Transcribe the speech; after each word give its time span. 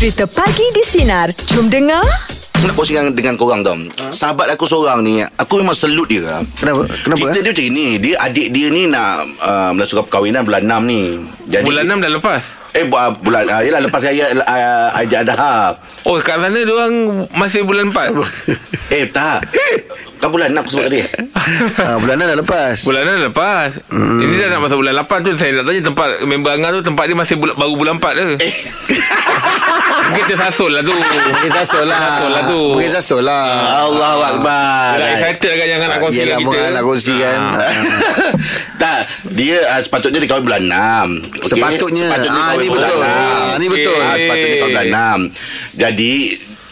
Cerita 0.00 0.24
Pagi 0.24 0.64
di 0.72 0.80
Sinar. 0.80 1.28
Jom 1.52 1.68
dengar. 1.68 2.00
Nak 2.64 2.72
kongsikan 2.72 3.12
dengan 3.12 3.36
korang 3.36 3.60
tau. 3.60 3.76
Sahabat 4.08 4.48
aku 4.48 4.64
seorang 4.64 5.04
ni 5.04 5.20
Aku 5.36 5.60
memang 5.60 5.76
selut 5.76 6.08
dia. 6.08 6.40
Kenapa? 6.56 6.88
Kenapa, 7.04 7.20
Cerita 7.20 7.36
eh? 7.36 7.44
dia 7.44 7.52
macam 7.52 7.66
ni. 7.68 7.86
Dia 8.00 8.14
adik 8.16 8.48
dia 8.48 8.66
ni 8.72 8.88
nak 8.88 9.28
uh, 9.44 9.70
Melangsungkan 9.76 10.08
perkahwinan 10.08 10.48
bulan 10.48 10.64
6 10.64 10.88
ni. 10.88 11.02
Jadi, 11.52 11.64
Bulan 11.68 11.84
6 11.84 12.00
dah 12.00 12.10
lepas? 12.16 12.40
Eh 12.72 12.84
bu- 12.88 12.96
uh, 12.96 13.12
bulan 13.12 13.44
uh, 13.44 13.60
Yelah 13.60 13.80
lepas 13.84 14.00
raya 14.00 14.24
uh, 14.32 14.88
Aida 14.96 15.20
Adha 15.20 15.76
Oh 16.08 16.16
kat 16.16 16.40
sana 16.40 16.56
orang 16.56 17.28
Masih 17.36 17.60
bulan 17.60 17.92
4 17.92 18.96
Eh 18.96 19.04
tak 19.12 19.44
Kan 20.20 20.28
bulan 20.28 20.52
6 20.52 20.60
aku 20.60 20.68
sebut 20.76 20.84
tadi. 20.92 21.00
Ha, 21.00 21.96
Bulan 22.04 22.14
6 22.20 22.28
dah 22.28 22.38
lepas. 22.44 22.76
Bulan 22.84 23.02
6 23.08 23.08
dah 23.08 23.26
lepas. 23.32 23.68
Hmm. 23.88 24.20
Ini 24.20 24.34
dah 24.36 24.48
nak 24.52 24.60
masuk 24.68 24.76
bulan 24.84 24.94
8 25.00 25.24
tu 25.24 25.30
Saya 25.40 25.50
nak 25.56 25.64
tanya 25.64 25.80
tempat 25.80 26.08
Member 26.28 26.50
Angah 26.52 26.70
tu 26.76 26.82
Tempat 26.92 27.04
dia 27.08 27.16
masih 27.16 27.36
bulan, 27.40 27.54
baru 27.56 27.72
bulan 27.80 27.94
4 27.96 28.04
ke? 28.04 28.26
Eh. 28.44 28.54
Mungkin 30.10 30.24
tersasul 30.26 30.70
lah 30.74 30.82
tu. 30.82 30.92
Mungkin 30.92 31.50
sasul 31.54 31.84
lah. 31.86 32.00
Sasul 32.02 32.30
lah 32.34 32.42
tu. 32.50 32.62
Mungkin 32.74 32.90
sasul 32.90 33.22
lah. 33.22 33.46
Allah 33.88 34.12
Akbar. 34.34 34.98
Dah 34.98 35.08
excited 35.16 35.52
kan 35.54 35.66
Jangan 35.70 35.86
nak 35.86 35.98
kongsi 36.02 36.18
Yelah 36.18 36.36
dengan 36.36 36.46
Mungkin 36.50 36.62
nak 36.74 36.84
kongsi 36.84 37.14
kan. 37.16 37.40
Ah. 37.40 37.72
tak 38.82 38.98
Dia 39.32 39.56
uh, 39.70 39.80
sepatutnya 39.80 40.18
dia 40.20 40.28
kahwin 40.28 40.44
bulan 40.44 40.62
6 40.66 41.40
okay? 41.40 41.48
Sepatutnya. 41.48 42.06
Ah, 42.12 42.18
kahwin 42.20 42.58
ni 42.60 42.68
bulan 42.68 42.90
betul. 42.90 43.00
6. 43.00 43.08
Ah, 43.08 43.52
ni 43.56 43.66
betul. 43.70 44.00
Ah, 44.02 44.16
sepatutnya 44.18 44.56
kahwin 44.58 44.74
bulan 44.74 44.88
6 45.32 45.80
Jadi 45.80 46.14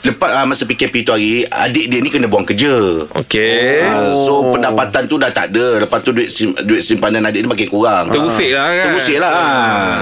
Lepas 0.01 0.31
uh, 0.33 0.47
masa 0.47 0.63
PKP 0.63 1.03
tu 1.03 1.11
hari 1.11 1.43
Adik 1.45 1.87
dia 1.87 1.99
ni 1.99 2.07
kena 2.07 2.27
buang 2.27 2.43
kerja 2.43 2.71
Okey 3.19 3.83
Ah, 3.83 4.15
So 4.23 4.55
pendapatan 4.55 5.05
tu 5.05 5.17
dah 5.17 5.29
tak 5.29 5.51
ada 5.51 5.83
Lepas 5.83 6.01
tu 6.01 6.11
duit, 6.11 6.29
sim, 6.29 6.55
duit 6.61 6.81
simpanan 6.81 7.25
adik 7.25 7.43
dia 7.43 7.51
makin 7.51 7.67
kurang 7.67 8.07
Terusik 8.07 8.51
lah 8.51 8.69
kan 8.71 8.87
Terusik 8.89 9.19
lah 9.19 9.31
ah. 9.31 9.95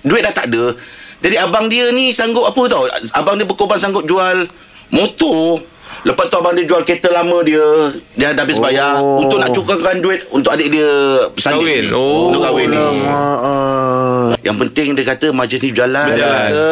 Duit 0.00 0.20
dah 0.20 0.32
tak 0.32 0.48
ada 0.48 0.72
Jadi 1.20 1.36
abang 1.36 1.68
dia 1.68 1.88
ni 1.90 2.08
sanggup 2.08 2.44
apa 2.44 2.62
tau 2.66 2.88
Abang 3.12 3.36
dia 3.36 3.44
berkorban 3.44 3.76
sanggup 3.76 4.04
jual 4.04 4.48
Motor 4.88 5.60
Lepas 6.04 6.28
tu 6.28 6.36
abang 6.36 6.52
dia 6.52 6.64
jual 6.64 6.80
kereta 6.82 7.08
lama 7.08 7.40
dia 7.40 7.64
Dia 8.12 8.32
dah 8.32 8.44
habis 8.44 8.56
bayar 8.56 8.96
Oh. 8.96 9.20
Untuk 9.20 9.38
nak 9.38 9.52
cukurkan 9.52 10.00
duit 10.00 10.24
Untuk 10.28 10.50
adik 10.50 10.68
dia 10.68 10.88
Pesanding 11.30 11.64
Kahwin. 11.64 11.84
ni. 11.84 11.92
Oh. 11.92 12.28
Untuk 12.28 12.40
kahwin 12.42 12.68
ni 12.68 12.80
ah. 13.06 14.33
Yang 14.44 14.56
penting 14.60 14.88
dia 14.92 15.04
kata 15.06 15.26
Majlis 15.30 15.58
ni 15.58 15.70
berjalan 15.70 16.06
Dia 16.10 16.20
kata 16.20 16.62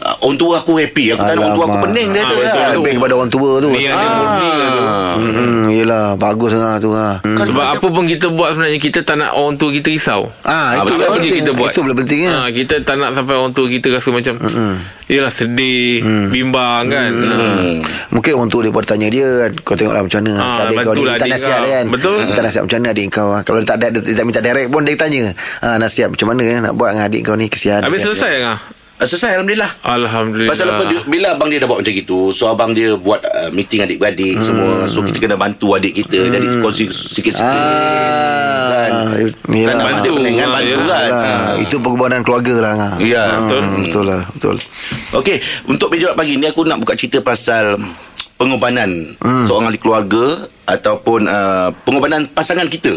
uh, 0.00 0.14
Orang 0.20 0.36
tua 0.36 0.52
aku 0.56 0.72
happy 0.76 1.10
Aku 1.10 1.20
tak 1.20 1.34
nak 1.34 1.42
orang 1.42 1.52
tua 1.52 1.64
aku 1.64 1.72
Alamak. 1.72 1.84
pening 1.84 2.08
dia 2.08 2.20
Ah, 2.20 2.26
tu 2.26 2.36
kan. 2.36 2.46
tu. 2.48 2.72
Lebih 2.76 2.92
kepada 2.96 3.12
orang 3.14 3.30
tua 3.30 3.50
tu 3.58 3.68
Ni 3.68 3.84
lah 3.84 3.98
tu 3.98 4.24
Hmm, 5.16 5.66
yelah 5.68 6.06
Bagus 6.14 6.52
lah 6.52 6.76
tu 6.76 6.90
ha. 6.90 7.18
Hmm. 7.20 7.38
Sebab 7.40 7.66
apa 7.72 7.86
pun 7.86 8.04
kita 8.04 8.28
buat 8.28 8.52
sebenarnya 8.52 8.78
Kita 8.78 8.98
tak 9.02 9.16
nak 9.16 9.32
orang 9.32 9.56
tua 9.56 9.70
kita 9.70 9.88
risau 9.88 10.28
Ah, 10.42 10.78
itu 10.78 10.92
lah 10.92 11.08
je 11.08 11.12
penting. 11.18 11.34
kita 11.40 11.50
buat 11.52 11.70
Itu 11.70 11.80
lah 11.82 11.96
penting 11.96 12.20
ya. 12.22 12.32
ha, 12.32 12.48
Kita 12.48 12.74
tak 12.80 12.96
nak 12.96 13.10
sampai 13.12 13.34
orang 13.34 13.50
tua 13.50 13.66
kita 13.66 13.86
rasa 13.90 14.08
macam 14.10 14.34
Yelah 15.06 15.30
sedih 15.30 16.02
Bimbang 16.28 16.84
kan 16.86 17.10
Hmm. 17.16 17.80
Mungkin 18.10 18.32
orang 18.34 18.48
tua 18.48 18.60
dia 18.60 18.70
pun 18.70 18.82
tanya 18.82 19.08
dia 19.08 19.26
Kau 19.58 19.72
tengoklah 19.72 20.02
macam 20.02 20.20
mana 20.20 20.32
Ah, 20.36 20.66
Adik 20.66 20.78
kau 20.78 20.92
bantulah 20.92 21.12
minta 21.12 21.24
adik 21.24 21.32
nasihat 21.32 21.56
kau. 21.56 21.68
kan 21.68 21.84
Betul. 21.88 22.16
Minta 22.22 22.40
nasihat 22.40 22.62
macam 22.62 22.76
mana 22.76 22.88
adik 22.90 23.06
kau 23.08 23.28
ah. 23.30 23.40
Kalau 23.40 23.58
dia 23.58 23.66
tak, 23.66 23.76
ada, 23.78 23.86
dia 23.96 24.14
tak 24.14 24.24
minta 24.24 24.40
direct 24.40 24.68
pun 24.68 24.82
Dia 24.82 24.94
tanya 24.94 25.24
ah, 25.60 25.76
Nasihat 25.76 26.08
macam 26.08 26.26
mana 26.28 26.42
eh, 26.44 26.58
Nak 26.60 26.72
buat 26.74 26.88
dengan 26.90 27.06
adik 27.06 27.15
kau 27.20 27.34
ni 27.34 27.46
Kesian. 27.46 27.80
Habis 27.80 28.00
Kan? 28.00 28.06
selesai 28.10 28.32
kan 28.40 28.58
Ah, 28.96 29.04
Selesai 29.04 29.28
Alhamdulillah. 29.34 29.70
Alhamdulillah. 29.82 30.48
Pasal 30.48 30.66
apa 30.70 30.88
dia, 30.88 31.04
Bila 31.04 31.36
abang 31.36 31.52
dia 31.52 31.60
dah 31.60 31.68
buat 31.68 31.78
macam 31.78 31.92
itu 31.92 32.32
So 32.32 32.48
abang 32.48 32.72
dia 32.72 32.96
buat 32.96 33.20
uh, 33.20 33.52
Meeting 33.52 33.84
adik-beradik 33.84 34.40
semua. 34.40 34.88
So 34.88 35.04
kita 35.04 35.20
kena 35.20 35.36
bantu 35.36 35.76
adik 35.76 35.92
kita. 35.94 36.16
Jadi 36.26 36.46
kongsi 36.58 36.88
sikit-sikit 36.88 37.44
Ah, 37.44 39.20
yelah. 39.20 39.68
Tak 39.68 39.74
nak 39.74 39.84
bantu. 39.84 40.12
bantu 40.16 40.32
kan? 40.32 40.32
Ah, 40.40 40.50
Bantu 40.50 40.64
yelah. 40.72 40.96
kan? 40.98 41.12
Ah. 41.12 41.54
Itu 41.60 41.76
pengorbanan 41.76 42.20
keluarga 42.22 42.54
lah 42.58 42.74
ah. 42.74 42.92
Ya. 42.96 43.24
Betul. 43.38 43.60
Hmm, 43.60 43.76
Betul 43.82 44.04
lah 44.06 44.22
Betul. 44.30 44.56
Okey 45.14 45.36
Untuk 45.66 45.88
meja 45.88 46.08
pagi 46.12 46.32
ni 46.34 46.46
Aku 46.46 46.64
nak 46.64 46.78
buka 46.78 46.94
cerita 46.94 47.20
pasal 47.20 47.76
Pengorbanan 48.34 49.12
Seorang 49.44 49.68
ahli 49.68 49.76
keluarga 49.76 50.24
Ataupun 50.64 51.24
uh, 51.24 51.68
Pengorbanan 51.84 52.28
pasangan 52.28 52.64
kita 52.66 52.96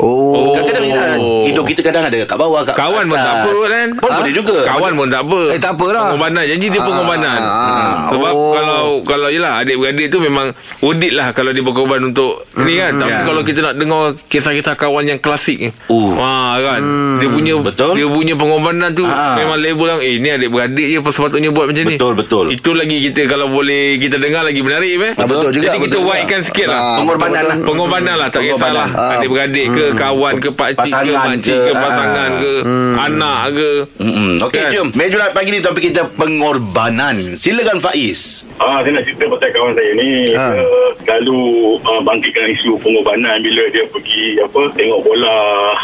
Oh, 0.00 0.56
Kadang-kadang 0.56 0.84
kita, 0.86 1.08
Hidup 1.44 1.64
kita 1.66 1.80
kadang 1.82 2.04
ada 2.04 2.16
kat 2.18 2.34
bawah 2.34 2.60
kat 2.62 2.72
Kawan 2.72 3.04
pun 3.04 3.14
atas. 3.14 3.26
tak 3.26 3.34
apa 3.38 3.52
kan 3.66 3.88
Pun 3.94 4.10
boleh 4.10 4.32
juga 4.32 4.56
Kawan 4.64 4.92
pun 4.94 5.06
tak 5.06 5.22
apa 5.22 5.40
Eh, 5.46 5.58
tak 5.58 5.72
apalah. 5.72 6.02
Pengorbanan 6.08 6.44
Janji 6.46 6.66
dia 6.66 6.80
Ah, 6.80 6.84
pengorbanan 6.84 7.38
ah, 7.38 7.48
Hmm. 7.60 8.08
Sebab 8.08 8.32
oh. 8.32 8.52
kalau 8.54 8.82
Kalau 9.02 9.28
yelah 9.28 9.60
Adik-beradik 9.60 10.08
tu 10.08 10.18
memang 10.18 10.46
Udit 10.80 11.12
lah 11.12 11.30
Kalau 11.30 11.52
dia 11.52 11.60
berkorban 11.60 12.00
untuk 12.02 12.48
Ni 12.56 12.74
kan 12.74 12.96
Tapi 12.96 13.12
ya. 13.12 13.20
kalau 13.22 13.42
kita 13.42 13.60
nak 13.60 13.74
dengar 13.76 14.00
Kisah-kisah 14.24 14.74
kawan 14.74 15.04
yang 15.06 15.18
klasik 15.18 15.58
ni 15.58 15.68
Uh. 15.86 16.16
Wah 16.16 16.56
kan 16.56 16.80
Dia 17.20 17.28
punya 17.28 17.54
Betul. 17.60 17.92
Dia 17.92 18.06
punya 18.06 18.34
pengorbanan 18.34 18.90
tu 18.90 19.04
Ah. 19.04 19.36
Memang 19.36 19.58
level 19.58 19.86
yang 19.86 20.00
Eh 20.00 20.16
ni 20.16 20.28
adik-beradik 20.30 20.86
je 20.86 20.98
Sepatutnya 21.04 21.50
buat 21.50 21.68
macam 21.68 21.84
ni 21.84 21.94
Betul, 21.94 22.16
betul. 22.16 22.44
Itu 22.48 22.72
lagi 22.72 22.96
kita 23.02 23.28
Kalau 23.28 23.46
boleh 23.46 23.98
Kita 23.98 24.16
dengar 24.16 24.42
lagi 24.42 24.60
menarik 24.60 24.90
eh? 24.96 25.12
Ah, 25.12 25.26
betul 25.26 25.50
juga, 25.50 25.68
Jadi 25.68 25.78
kita 25.82 25.98
betul 25.98 26.02
widekan 26.06 26.40
sikit 26.40 26.66
lah 26.66 26.80
Ah, 26.80 26.96
Pengorbanan 26.96 27.30
betul, 27.34 27.44
lah. 27.44 27.54
betul. 27.54 27.68
Pengorbanan 27.68 28.14
lah 28.16 28.28
Tak 28.28 28.40
kisahlah 28.42 28.88
Ah. 28.90 29.12
Adik-beradik 29.18 29.66
ke 29.68 29.84
Kawan 29.92 30.34
ke 30.36 30.48
Pakcik 30.50 30.76
ke 30.76 30.82
Pasangan 30.84 31.28
Makcik 31.30 31.52
ke, 31.52 31.62
ke 31.62 31.70
ah. 31.70 31.80
Pasangan 31.80 32.30
ke 32.36 32.52
Anak 33.00 33.40
ke 33.50 33.70
Mm-mm. 33.98 34.32
Okey 34.42 34.60
Kan? 34.60 34.70
jom 34.70 34.86
Meja 34.92 35.14
bulat 35.14 35.32
pagi 35.32 35.50
ni 35.50 35.60
Topik 35.60 35.82
kita 35.86 36.02
pengorbanan 36.14 37.16
Silakan 37.32 37.78
Faiz 37.78 38.44
Ah, 38.56 38.76
saya 38.78 38.92
nak 38.92 39.04
cerita 39.04 39.24
pasal 39.26 39.48
kawan 39.50 39.72
saya 39.72 39.90
ni 39.94 40.10
Ha. 40.30 40.46
ha. 40.46 40.52
uh, 40.52 40.88
selalu 41.00 41.40
uh, 41.80 42.00
bangkitkan 42.00 42.44
isu 42.52 42.76
pengorbanan 42.76 43.40
bila 43.40 43.64
dia 43.68 43.82
pergi 43.88 44.36
apa 44.38 44.60
tengok 44.70 45.00
bola 45.00 45.36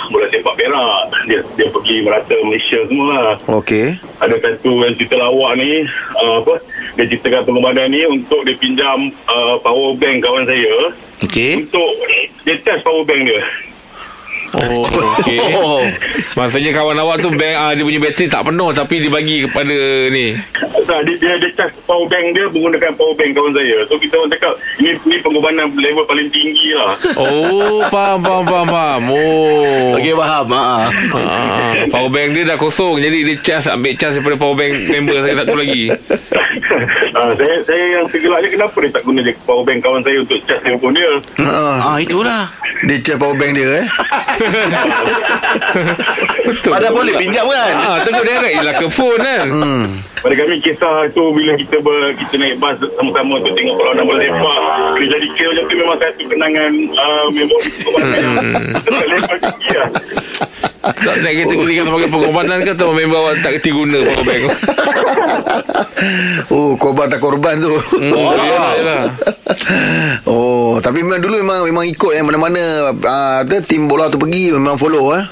bola 0.08 0.26
sepak 0.28 0.54
perak 0.54 0.96
dia 1.24 1.40
dia 1.56 1.66
pergi 1.66 2.04
merata 2.04 2.36
Malaysia 2.44 2.78
semua 2.84 3.06
lah. 3.10 3.32
Okey 3.50 3.96
Ada 4.18 4.36
satu 4.38 4.70
yang 4.78 4.92
cerita 4.92 5.16
lawak 5.16 5.56
ni 5.56 5.88
uh, 6.14 6.36
apa 6.38 6.54
dia 6.94 7.04
ceritakan 7.06 7.42
pengorbanan 7.44 7.88
ni 7.88 8.00
untuk 8.04 8.44
dia 8.44 8.54
pinjam 8.54 8.98
uh, 9.24 9.56
power 9.60 9.96
bank 9.96 10.20
kawan 10.20 10.44
saya 10.44 10.74
Okey 11.24 11.64
untuk 11.64 11.90
dia 12.44 12.54
test 12.60 12.84
power 12.84 13.02
bank 13.02 13.24
dia. 13.24 13.40
Oh 14.52 14.82
okey 15.18 15.38
Oh. 15.56 15.82
Maksudnya 16.38 16.70
kawan 16.70 16.94
awak 16.96 17.18
tu 17.18 17.32
bank, 17.32 17.56
ah, 17.56 17.72
Dia 17.72 17.80
punya 17.80 17.98
bateri 17.98 18.28
tak 18.28 18.44
penuh 18.44 18.70
Tapi 18.70 19.00
dia 19.00 19.08
bagi 19.08 19.36
kepada 19.42 19.76
ni 20.08 20.36
Tak, 20.86 21.00
dia, 21.02 21.14
dia, 21.16 21.32
dia 21.36 21.50
charge 21.52 21.74
power 21.82 22.06
bank 22.06 22.30
dia 22.30 22.46
menggunakan 22.46 22.94
power 22.94 23.10
bank 23.12 23.32
kawan 23.32 23.50
saya. 23.50 23.82
So 23.84 23.98
kita 23.98 24.14
orang 24.14 24.30
cakap 24.30 24.52
ni 24.78 24.94
ni 25.02 25.16
pengorbanan 25.18 25.66
level 25.72 26.04
paling 26.04 26.30
tinggi 26.30 26.70
lah. 26.72 26.94
Oh 27.18 27.82
faham 27.88 28.22
faham 28.22 28.44
faham, 28.44 28.68
faham. 28.68 29.02
Oh 29.10 29.98
Okey 29.98 30.14
faham 30.14 30.46
ha. 30.48 30.86
Ah, 31.10 31.70
power 31.90 32.06
bank 32.06 32.28
dia 32.32 32.44
dah 32.44 32.54
kosong 32.54 33.00
Jadi 33.00 33.18
dia 33.24 33.36
charge 33.36 33.66
Ambil 33.68 33.94
charge 33.94 34.20
daripada 34.20 34.36
power 34.36 34.54
bank 34.54 34.72
member 34.86 35.16
saya 35.18 35.34
satu 35.40 35.54
lagi 35.56 35.82
Ah, 37.12 37.30
saya 37.32 37.54
saya 37.64 37.84
yang 37.92 38.06
tergelak 38.06 38.38
dia 38.44 38.50
kenapa 38.52 38.76
dia 38.78 38.90
tak 38.92 39.02
guna 39.02 39.18
je 39.20 39.32
power 39.42 39.64
bank 39.64 39.78
kawan 39.80 40.00
saya 40.00 40.16
untuk 40.20 40.38
charge 40.44 40.62
telefon 40.62 40.92
dia. 40.92 41.10
Ah, 41.40 41.76
Ah 41.82 41.98
itulah 41.98 42.44
Dia 42.84 42.96
check 43.00 43.16
power 43.16 43.34
bank 43.34 43.52
dia 43.52 43.82
eh 43.82 43.86
Betul 46.46 46.70
Padahal 46.72 46.92
boleh 46.94 47.14
pinjam 47.16 47.44
kan 47.48 47.74
Ah, 47.82 47.98
Tengok 48.04 48.24
direct 48.24 48.54
je 48.54 48.62
lah 48.64 48.74
ke 48.76 48.86
phone 48.88 49.20
kan 49.22 49.46
hmm. 49.48 49.84
Pada 50.16 50.34
kami 50.42 50.58
kisah 50.58 51.06
tu 51.14 51.22
bila 51.30 51.54
kita 51.54 51.78
ber, 51.78 52.10
kita 52.18 52.34
naik 52.34 52.58
bas 52.58 52.74
sama-sama 52.98 53.38
untuk 53.38 53.54
tengok 53.54 53.78
perlawanan 53.78 54.04
bola 54.10 54.18
sepak. 54.26 54.58
Bila 54.98 55.06
jadi 55.14 55.26
kira 55.38 55.48
macam 55.54 55.64
tu 55.70 55.74
memang 55.78 55.98
satu 56.02 56.22
kenangan 56.26 56.72
uh, 56.98 57.26
memori 57.30 57.70
level 59.06 59.38
tinggi 59.38 59.70
lah. 59.78 59.90
Tak 60.86 61.14
nak 61.18 61.32
kategorikan 61.34 61.84
sebagai 61.90 62.08
pengorbanan 62.12 62.58
ke 62.62 62.70
Atau 62.76 62.94
member 62.94 63.18
awak 63.18 63.42
tak 63.42 63.58
kerti 63.58 63.70
guna 63.74 63.98
power 64.06 64.22
bank 64.22 64.42
Oh 66.54 66.78
korban 66.78 67.06
tak 67.10 67.18
korban 67.18 67.58
tu. 67.58 67.72
Oh, 67.72 68.30
yelah, 68.36 68.70
yelah. 68.78 69.02
Oh 70.28 70.78
Tapi 70.78 71.02
memang 71.02 71.18
dulu 71.24 71.40
memang 71.40 71.60
Memang 71.66 71.84
ikut 71.88 72.12
eh 72.14 72.22
Mana-mana 72.22 72.92
uh, 72.94 73.60
Tim 73.64 73.88
bola 73.90 74.12
tu 74.12 74.20
pergi 74.20 74.52
Memang 74.54 74.76
follow 74.78 75.16
eh 75.16 75.24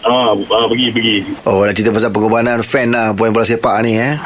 Ah, 0.00 0.32
ah 0.32 0.64
pergi 0.64 0.86
pergi. 0.88 1.16
Oh 1.44 1.60
nak 1.60 1.72
cerita 1.72 1.90
pasal 1.90 2.08
pengorbanan 2.08 2.60
Fan 2.60 2.88
lah 2.88 3.12
Poin 3.12 3.28
bola 3.28 3.44
sepak 3.44 3.76
ni 3.80 3.94
eh 3.94 4.16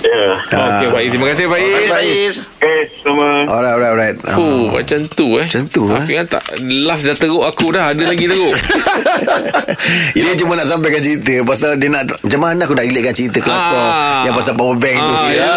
Ya. 0.00 0.08
Yeah. 0.08 0.34
Okey 0.80 0.88
Faiz 0.88 1.08
Terima 1.10 1.26
kasih 1.28 1.46
Faiz 1.46 1.84
Faiz 1.84 2.34
Okay, 2.56 2.80
sama. 2.98 3.44
Alright 3.44 3.74
alright 3.74 3.92
alright 3.92 4.16
Oh 4.32 4.72
macam 4.72 5.04
tu 5.06 5.36
eh 5.36 5.44
Macam 5.44 5.64
tu, 5.66 5.84
Aku 5.86 6.08
eh? 6.08 6.16
kan 6.16 6.26
tak 6.30 6.42
Last 6.62 7.04
dah 7.04 7.12
teruk 7.12 7.42
aku 7.42 7.68
dah 7.68 7.92
Ada 7.92 8.04
lagi 8.06 8.24
teruk 8.24 8.54
Dia 10.16 10.32
cuma 10.36 10.54
nak 10.54 10.66
sampaikan 10.66 11.00
cerita 11.00 11.44
Pasal 11.44 11.76
dia 11.76 11.88
nak 11.88 12.08
Macam 12.16 12.40
mana 12.40 12.64
aku 12.64 12.72
nak 12.72 12.84
relatekan 12.84 13.12
cerita 13.12 13.38
kelakar 13.40 13.76
Ah. 13.82 14.22
Yang 14.24 14.34
pasal 14.36 14.54
power 14.54 14.76
bank 14.76 14.98
tu 14.98 15.12
Ah, 15.12 15.28
ya. 15.28 15.52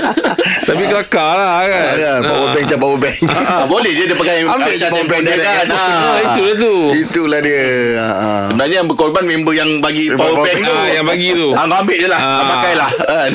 Tapi 0.68 0.82
kelakar 0.84 1.30
lah 1.32 1.50
kan 1.60 1.74
Ah, 1.74 1.94
kan? 1.96 2.18
Power 2.24 2.48
bank 2.48 2.62
macam 2.64 2.78
power 2.80 2.98
bank 2.98 3.16
ah, 3.28 3.64
Boleh 3.66 3.92
je 3.92 4.02
dia 4.04 4.16
pakai 4.16 4.34
Ambil 4.44 4.74
je 4.74 4.86
power 4.86 5.06
bank 5.06 5.22
dia 5.22 5.34
kan 5.36 5.42
kan? 5.42 5.66
ah. 5.68 5.90
Ah, 5.90 6.16
itulah 6.24 6.54
tu 6.56 6.74
Itulah 6.94 7.40
dia 7.40 7.62
ah, 7.98 8.14
ah. 8.14 8.42
Sebenarnya 8.66 8.82
yang 8.82 8.90
berkorban 8.90 9.24
member 9.30 9.54
yang 9.54 9.70
bagi 9.78 10.10
Member 10.10 10.18
power 10.18 10.34
power 10.34 10.42
bank 10.42 10.58
bank. 10.58 10.66
tu. 10.66 10.74
Ah, 10.74 10.88
yang 10.90 11.06
bagi 11.06 11.28
tu. 11.30 11.48
Ah, 11.54 11.64
kau 11.70 11.78
ambil 11.78 11.96
je 12.02 12.08
lah. 12.10 12.18
Ah. 12.18 12.26
Ah. 12.26 12.48
Pakailah. 12.50 12.90
Kan? 12.98 13.30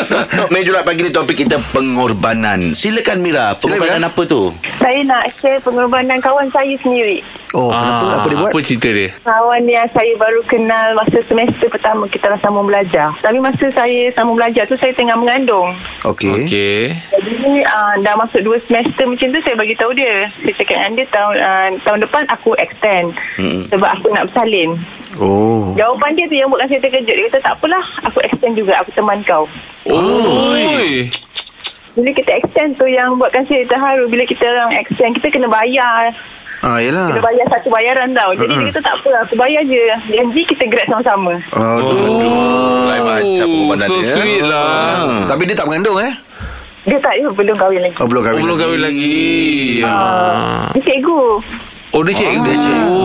Mejulat 0.56 0.82
pagi 0.88 1.00
ni 1.04 1.10
topik 1.12 1.36
kita 1.36 1.56
pengorbanan. 1.76 2.72
Silakan 2.72 3.20
Mira. 3.20 3.60
Pengorbanan 3.60 4.08
apa 4.08 4.22
tu? 4.24 4.56
Saya 4.80 5.04
nak 5.04 5.28
share 5.36 5.60
pengorbanan 5.60 6.16
kawan 6.24 6.48
saya 6.48 6.72
sendiri. 6.80 7.20
Oh, 7.50 7.74
kenapa? 7.74 8.04
Ah, 8.06 8.16
Apa 8.22 8.26
dia 8.30 8.38
buat? 8.38 8.52
Apa 8.54 8.58
cerita 8.62 8.88
dia? 8.94 9.10
Kawan 9.26 9.62
yang 9.66 9.88
saya 9.90 10.12
baru 10.14 10.38
kenal 10.46 10.94
masa 10.94 11.18
semester 11.26 11.66
pertama 11.66 12.06
kita 12.06 12.30
orang 12.30 12.42
sambung 12.46 12.66
belajar. 12.70 13.10
Tapi 13.18 13.42
masa 13.42 13.66
saya 13.74 14.06
sambung 14.14 14.38
belajar 14.38 14.62
tu 14.70 14.78
saya 14.78 14.94
tengah 14.94 15.18
mengandung. 15.18 15.74
Okey. 16.06 16.46
Okey. 16.46 16.94
Jadi 16.94 17.66
uh, 17.66 17.94
dah 18.06 18.14
masuk 18.14 18.46
dua 18.46 18.54
semester 18.62 19.02
macam 19.02 19.26
tu 19.34 19.40
saya 19.42 19.56
bagi 19.58 19.74
tahu 19.74 19.90
dia. 19.98 20.30
Saya 20.30 20.54
cakap 20.62 20.76
dengan 20.78 20.92
dia 20.94 21.06
tahun 21.10 21.34
uh, 21.42 21.68
tahun 21.82 21.98
depan 22.06 22.22
aku 22.30 22.50
extend. 22.54 23.06
Mm-mm. 23.34 23.66
Sebab 23.66 23.88
aku 23.98 24.06
nak 24.14 24.30
bersalin. 24.30 24.70
Oh. 25.18 25.74
Jawapan 25.74 26.10
dia 26.14 26.30
tu 26.30 26.38
yang 26.38 26.46
buatkan 26.54 26.70
saya 26.70 26.80
terkejut. 26.86 27.14
Dia 27.18 27.26
kata 27.34 27.38
tak 27.50 27.54
apalah 27.58 27.84
aku 28.06 28.18
extend 28.30 28.54
juga 28.54 28.78
aku 28.78 28.94
teman 28.94 29.18
kau. 29.26 29.50
Oh. 29.90 30.54
Oi. 30.54 31.10
Bila 31.98 32.14
kita 32.14 32.30
extend 32.38 32.78
tu 32.78 32.86
yang 32.86 33.18
buatkan 33.18 33.42
saya 33.42 33.66
terharu. 33.66 34.06
Bila 34.06 34.22
kita 34.22 34.46
orang 34.46 34.78
extend 34.78 35.18
kita 35.18 35.34
kena 35.34 35.50
bayar. 35.50 36.14
Ah, 36.60 36.76
yelah. 36.76 37.08
Kena 37.08 37.24
bayar 37.24 37.46
satu 37.48 37.68
bayaran 37.68 38.08
tau. 38.12 38.30
Jadi 38.32 38.52
dia 38.52 38.68
kata 38.68 38.80
tak 38.82 38.94
apa 38.94 39.10
aku 39.24 39.34
bayar 39.34 39.62
je. 39.64 39.80
Janji 40.10 40.42
kita 40.44 40.64
grad 40.68 40.86
sama-sama. 40.86 41.32
Aduh. 41.50 42.84
Lain 42.84 43.00
macam 43.02 43.46
pengorbanan 43.46 43.88
so 43.88 43.96
dia. 43.96 44.12
sweet 44.12 44.42
lah. 44.44 44.68
Ah. 45.00 45.24
Tapi 45.24 45.42
dia 45.48 45.56
tak 45.56 45.66
mengandung 45.66 45.96
eh? 45.98 46.12
Dia 46.80 46.96
tak 46.96 47.12
dia 47.14 47.28
belum 47.28 47.56
kahwin 47.56 47.80
lagi. 47.80 47.96
Oh, 47.96 48.06
belum 48.06 48.22
kahwin 48.22 48.40
Oh, 48.40 48.44
belum 48.44 48.56
lagi. 48.56 48.64
kahwin 48.64 48.80
lagi. 48.80 49.18
Uh, 49.80 50.68
dia 50.72 50.82
cikgu. 50.82 51.20
Oh, 51.90 52.00
dia 52.04 52.14
cikgu. 52.14 52.40
dia 52.44 52.56
cikgu. 52.56 53.04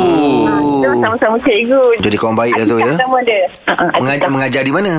Kita 0.76 0.96
sama-sama 1.00 1.38
cikgu. 1.40 1.84
Jadi 2.00 2.16
kawan 2.16 2.36
baik 2.36 2.54
lah 2.56 2.66
tu 2.66 2.78
ya. 2.78 2.94
Nama 2.94 3.18
dia. 3.24 3.40
Uh-uh, 3.66 3.90
Mengajar, 4.00 4.30
mengajar 4.30 4.62
di 4.64 4.74
mana? 4.74 4.94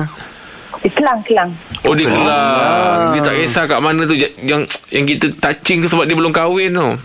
Di 0.77 0.89
Kelang, 0.89 1.19
Kelang. 1.25 1.49
Oh, 1.83 1.93
dia 1.95 2.05
kelang. 2.05 3.15
Dia 3.15 3.21
tak 3.23 3.35
kisah 3.37 3.63
kat 3.65 3.79
mana 3.79 4.03
tu. 4.03 4.13
Yang 4.13 4.67
yang 4.89 5.05
kita 5.05 5.31
touching 5.39 5.79
tu 5.79 5.87
sebab 5.87 6.03
dia 6.03 6.13
belum 6.13 6.31
kahwin 6.31 6.71
tu. 6.71 6.87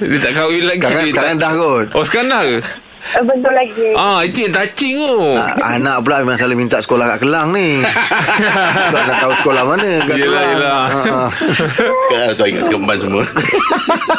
dia 0.00 0.18
tak 0.20 0.32
kahwin 0.32 0.62
lagi. 0.64 0.80
Sekarang, 0.80 1.06
sekarang 1.06 1.36
tak- 1.36 1.42
dah 1.42 1.52
kot. 1.52 1.86
Oh, 1.92 2.04
sekarang 2.04 2.28
dah 2.28 2.42
ke? 2.42 2.58
Betul 3.00 3.52
lagi. 3.52 3.88
Ah, 3.92 4.20
itu 4.22 4.44
yang 4.44 4.52
touching 4.52 4.94
tu. 5.02 5.18
Ah, 5.34 5.74
Anak 5.74 6.00
pula 6.00 6.20
memang 6.20 6.36
selalu 6.36 6.54
minta 6.58 6.78
sekolah 6.78 7.10
kat 7.10 7.18
Kelang 7.20 7.50
ni. 7.50 7.80
tak 8.92 9.02
nak 9.04 9.16
tahu 9.18 9.32
sekolah 9.40 9.62
mana 9.64 9.90
kat 10.04 10.14
Yelah, 10.14 10.28
Kelang. 10.28 10.50
yelah. 10.52 10.82
Ah, 10.84 11.10
ah. 11.18 11.30
Kan 12.06 12.28
tu 12.32 12.44
ingat 12.44 12.62
sekemban 12.64 12.96
semua. 12.96 13.24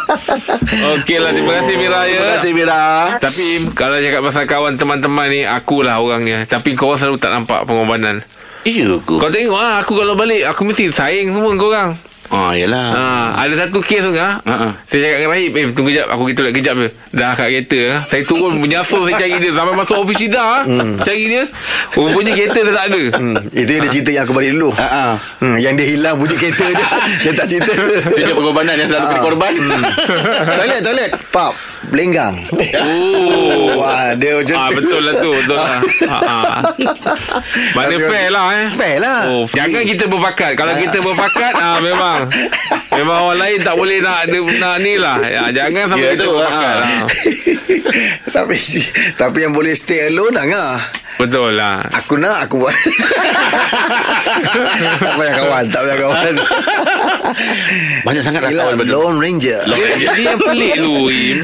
Okey 0.93 1.17
lah, 1.17 1.31
terima 1.31 1.53
kasih 1.57 1.75
Mira 1.77 1.99
ya. 2.01 2.11
Terima 2.11 2.31
kasih 2.35 2.51
Mira. 2.51 2.81
Tapi 3.17 3.45
kalau 3.71 3.97
cakap 3.97 4.21
pasal 4.23 4.43
kawan 4.45 4.73
teman-teman 4.75 5.27
ni 5.27 5.41
Akulah 5.43 5.97
orangnya 5.97 6.43
Tapi 6.45 6.73
kau 6.73 6.93
selalu 6.93 7.17
tak 7.17 7.31
nampak 7.31 7.63
pengorbanan 7.63 8.23
Iya? 8.61 8.97
Kau 9.01 9.27
tengok 9.27 9.57
ah, 9.57 9.81
Aku 9.81 9.93
kalau 9.93 10.13
balik 10.13 10.45
Aku 10.47 10.63
mesti 10.63 10.89
saing 10.89 11.29
semua 11.29 11.53
kau 11.55 11.69
orang 11.69 11.93
Ah, 12.31 12.55
yalah. 12.55 12.87
ha, 12.89 13.03
Ada 13.43 13.67
satu 13.67 13.79
kes 13.79 14.01
tu 14.01 14.15
ah. 14.15 14.39
Ha, 14.41 14.53
ha. 14.55 14.67
Saya 14.87 14.99
cakap 15.03 15.17
dengan 15.19 15.31
Rahib 15.31 15.51
Eh 15.51 15.63
tunggu 15.69 15.89
kejap 15.91 16.07
Aku 16.09 16.23
kita 16.25 16.41
kejap 16.49 16.75
je 16.77 16.87
Dah 17.11 17.35
kat 17.35 17.47
kereta 17.51 17.79
ah. 17.91 17.99
Saya 18.07 18.23
turun 18.23 18.55
menyasar 18.63 19.03
Saya 19.03 19.15
cari 19.19 19.35
dia 19.37 19.51
Sampai 19.51 19.75
masuk 19.75 19.95
ofis 19.99 20.15
Syida 20.17 20.39
ah. 20.39 20.61
Cari 21.03 21.23
dia 21.27 21.43
Rupanya 21.91 22.31
kereta 22.31 22.59
dah 22.61 22.73
tak 22.73 22.85
ada 22.87 23.01
Hmm, 23.11 23.35
itu 23.51 23.69
yang 23.69 23.81
dia 23.81 23.91
cerita 23.91 24.09
yang 24.09 24.23
aku 24.23 24.31
balik 24.31 24.51
dulu. 24.53 24.69
Ha 24.71 24.87
ah. 24.87 25.13
Hmm, 25.37 25.59
yang 25.59 25.75
dia 25.75 25.85
hilang 25.85 26.15
bunyi 26.15 26.33
kereta 26.33 26.63
je. 26.63 26.85
dia 27.27 27.31
tak 27.33 27.45
cerita. 27.45 27.71
Dia 28.15 28.31
pengorbanan 28.31 28.79
yang 28.79 28.87
selalu 28.87 29.03
Ah. 29.03 29.09
kena 29.09 29.21
korban. 29.21 29.53
toilet, 30.57 30.79
toilet. 30.81 31.11
Pap. 31.29 31.53
Belenggang. 31.91 32.39
Oh 32.79 33.75
Wah, 33.77 34.15
dia 34.15 34.39
macam 34.39 34.55
Ah 34.55 34.67
tu. 34.67 34.75
betul 34.79 35.01
lah 35.01 35.13
tu 35.13 35.31
Betul 35.33 35.53
lah 35.53 35.75
ha, 36.07 36.17
ha. 36.31 36.39
Mana 37.75 37.95
fair 37.99 38.27
lah 38.31 38.45
eh 38.53 38.65
Fair 38.71 38.97
lah. 38.97 39.19
Oh, 39.27 39.43
jangan 39.45 39.83
kita 39.83 40.07
berpakat. 40.07 40.55
Kalau 40.55 40.73
kita 40.73 40.97
berpakat, 40.99 41.53
ah 41.53 41.77
memang 41.83 42.31
memang 42.93 43.17
orang 43.25 43.39
lain 43.39 43.59
tak 43.59 43.75
boleh 43.75 43.99
nak 43.99 44.23
nak 44.29 44.75
ni 44.79 44.95
lah. 44.95 45.19
Ya, 45.21 45.43
jangan 45.51 45.91
sampai 45.91 46.01
Ya, 46.01 46.11
kita 46.13 46.23
tu, 46.23 46.31
berpakat. 46.31 46.75
ah. 46.77 46.87
Ah. 46.87 47.05
tapi 48.35 48.55
tapi 49.13 49.37
yang 49.41 49.51
boleh 49.51 49.73
stay 49.73 50.07
alone 50.07 50.35
Angah. 50.35 50.79
Betul 51.17 51.55
lah. 51.55 51.83
Aku 51.91 52.15
nak 52.15 52.47
aku 52.47 52.61
buat. 52.61 52.71
tak 55.01 55.13
payah 55.17 55.33
kawan, 55.37 55.63
tak 55.67 55.81
payah 55.83 55.97
kawan. 55.99 56.33
Banyak 58.03 58.23
sangat 58.23 58.41
lah 58.41 58.51
kawan 58.51 58.73
benda. 58.79 58.91
Lone 58.91 59.17
Ranger. 59.17 59.59
Dia, 59.65 59.85
dia 59.97 60.31
yang 60.31 60.39
pelik 60.39 60.73
tu. 60.77 60.95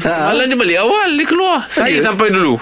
Ha. 0.04 0.14
Malam 0.32 0.44
dia 0.46 0.58
balik 0.58 0.78
awal 0.80 1.08
Dia 1.16 1.26
keluar 1.26 1.58
Saya 1.70 1.96
sampai 2.00 2.28
dulu 2.30 2.54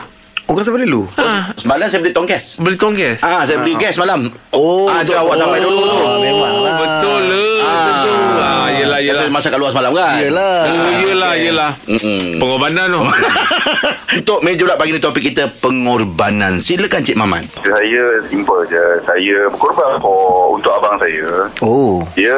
Oh, 0.46 0.54
kau 0.54 0.62
sampai 0.62 0.86
dulu? 0.86 1.10
ha, 1.18 1.50
Semalam 1.58 1.90
saya 1.90 1.98
beli 1.98 2.14
tong 2.14 2.22
gas. 2.22 2.54
Beli 2.62 2.78
tongkes 2.78 3.18
Ah, 3.18 3.42
saya 3.42 3.66
beli 3.66 3.74
gas 3.74 3.98
malam. 3.98 4.30
Oh, 4.54 4.86
ah, 4.86 5.02
betul. 5.02 5.18
tu 5.18 5.18
awak 5.18 5.42
sampai 5.42 5.58
dulu 5.58 5.82
tu. 5.82 6.04
Ah, 6.06 6.16
memang 6.22 6.54
lah. 6.62 6.76
Betul 6.78 7.20
lah 7.26 7.82
Betul 7.82 8.14
ah, 8.38 8.65
Yelah 8.96 9.12
yelah 9.12 9.22
Saya 9.28 9.32
masak 9.32 9.50
kat 9.52 9.60
luar 9.60 9.70
semalam 9.72 9.92
kan? 9.92 10.16
Yelah. 10.20 10.58
Oh, 10.66 10.94
yelah 11.04 11.32
yelah 11.36 11.70
Mm-mm. 11.84 12.40
Pengorbanan 12.40 12.86
tu 12.88 13.02
Untuk 14.16 14.40
meja 14.40 14.64
pula 14.64 14.80
pagi 14.80 14.96
ni 14.96 15.00
topik 15.02 15.28
kita 15.28 15.44
pengorbanan. 15.60 16.56
Silakan 16.56 17.04
Cik 17.04 17.20
Maman. 17.20 17.44
Saya 17.60 18.02
simple 18.32 18.64
je. 18.64 18.84
Saya 19.04 19.36
berkorban 19.52 20.00
for, 20.00 20.56
untuk 20.56 20.72
abang 20.72 20.96
saya. 20.96 21.50
Oh. 21.60 22.00
Dia 22.16 22.32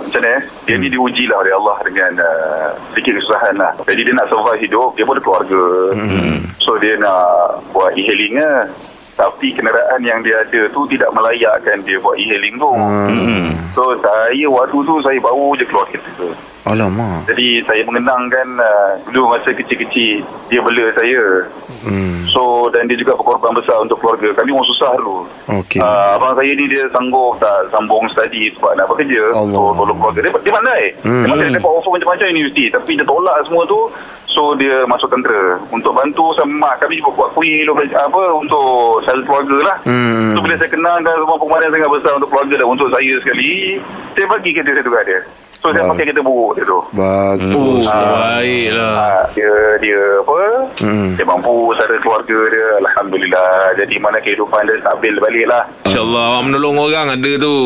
macam 0.00 0.20
mana 0.24 0.40
eh? 0.40 0.42
Dia 0.64 0.74
ni 0.80 0.88
diuji 0.88 1.28
lah 1.28 1.44
oleh 1.44 1.52
Allah 1.52 1.76
dengan 1.84 2.12
uh, 2.24 2.66
sedikit 2.96 3.20
kesusahan 3.20 3.54
lah. 3.60 3.72
Jadi 3.84 4.00
dia 4.00 4.14
nak 4.16 4.32
survive 4.32 4.64
hidup, 4.64 4.96
dia 4.96 5.04
pun 5.04 5.14
ada 5.18 5.22
keluarga. 5.22 5.64
So 6.56 6.80
dia 6.80 6.96
nak 6.96 7.24
buat 7.76 7.92
e-hailing 7.92 8.40
lah. 8.40 8.64
Tapi 9.18 9.50
kenderaan 9.50 9.98
yang 9.98 10.22
dia 10.22 10.38
ada 10.38 10.70
tu 10.70 10.86
tidak 10.86 11.10
melayakkan 11.10 11.82
dia 11.82 11.98
buat 11.98 12.14
e-hailing 12.14 12.54
tu. 12.54 12.70
Hmm. 12.70 13.50
So 13.74 13.90
saya 13.98 14.46
waktu 14.46 14.78
tu 14.86 14.94
saya 15.02 15.18
baru 15.18 15.58
je 15.58 15.66
keluar 15.66 15.90
kereta 15.90 16.06
tu. 16.14 16.30
Alamak. 16.68 17.26
Jadi 17.26 17.64
saya 17.66 17.82
mengenangkan 17.82 18.46
uh, 18.60 18.92
dulu 19.10 19.34
masa 19.34 19.50
kecil-kecil 19.50 20.22
dia 20.46 20.60
bela 20.62 20.86
saya. 20.94 21.50
Hmm. 21.82 22.30
So 22.30 22.70
dan 22.70 22.86
dia 22.86 22.94
juga 22.94 23.18
berkorban 23.18 23.58
besar 23.58 23.82
untuk 23.82 23.98
keluarga. 23.98 24.30
Kami 24.38 24.54
orang 24.54 24.68
susah 24.70 24.92
dulu. 25.02 25.26
Okey. 25.66 25.82
Uh, 25.82 26.14
abang 26.14 26.38
saya 26.38 26.54
ni 26.54 26.70
dia 26.70 26.86
sanggup 26.94 27.42
tak 27.42 27.66
sambung 27.74 28.06
study 28.14 28.54
sebab 28.54 28.70
nak 28.78 28.86
bekerja. 28.86 29.34
Allah. 29.34 29.50
So 29.50 29.82
tolong 29.82 29.98
keluarga. 29.98 30.20
Dia, 30.22 30.32
dia 30.46 30.52
pandai. 30.54 30.82
Hmm. 31.02 31.26
Dia 31.26 31.30
pandai 31.34 31.46
dapat 31.58 31.72
offer 31.74 31.90
macam-macam 31.90 32.26
universiti. 32.30 32.64
Tapi 32.70 32.90
dia 32.94 33.06
tolak 33.08 33.38
semua 33.50 33.66
tu. 33.66 33.80
So 34.28 34.52
dia 34.54 34.84
masuk 34.84 35.08
tentera. 35.08 35.56
Untuk 35.68 35.90
bantu 35.90 36.30
sama 36.32 36.68
mak 36.68 36.78
kami 36.78 37.00
buat 37.00 37.32
kuih 37.32 37.64
lo 37.64 37.72
belajar 37.72 38.04
apa 38.04 38.22
untuk 38.34 38.68
sel 39.02 39.18
keluarga 39.24 39.56
lah. 39.64 39.76
Hmm. 39.82 40.32
So 40.32 40.40
bila 40.40 40.54
saya 40.54 40.68
kenangkan 40.68 41.16
semua 41.16 41.34
pengorbanan 41.34 41.70
sangat 41.70 41.90
besar 41.90 42.12
untuk 42.14 42.28
keluarga 42.28 42.54
dan 42.54 42.68
untuk 42.68 42.88
saya 42.88 43.14
sekali. 43.18 43.80
Saya 44.12 44.26
bagi 44.26 44.50
kereta 44.52 44.70
saya 44.70 44.84
tu 44.84 44.92
kat 44.92 45.04
dia. 45.04 45.20
So 45.58 45.74
saya 45.74 45.90
pakai 45.90 46.04
kereta 46.06 46.22
buruk 46.22 46.54
dia 46.54 46.64
tu. 46.64 46.78
Bagus. 46.92 47.82
Baik 47.82 48.68
lah 48.70 48.94
Ah, 48.94 49.22
dia 49.32 49.50
dia 49.80 49.98
apa 50.20 50.38
Hmm. 50.78 51.10
dia 51.16 51.24
mampu 51.24 51.50
sara 51.74 51.98
keluarga 51.98 52.38
dia 52.46 52.66
alhamdulillah 52.78 53.50
jadi 53.74 53.94
mana 53.98 54.18
kehidupan 54.20 54.62
dia 54.62 54.78
stabil 54.78 55.18
balik 55.18 55.46
lah 55.48 55.62
InsyaAllah 55.82 56.22
awak 56.30 56.42
menolong 56.46 56.76
orang 56.78 57.06
ada 57.10 57.30
tu 57.36 57.56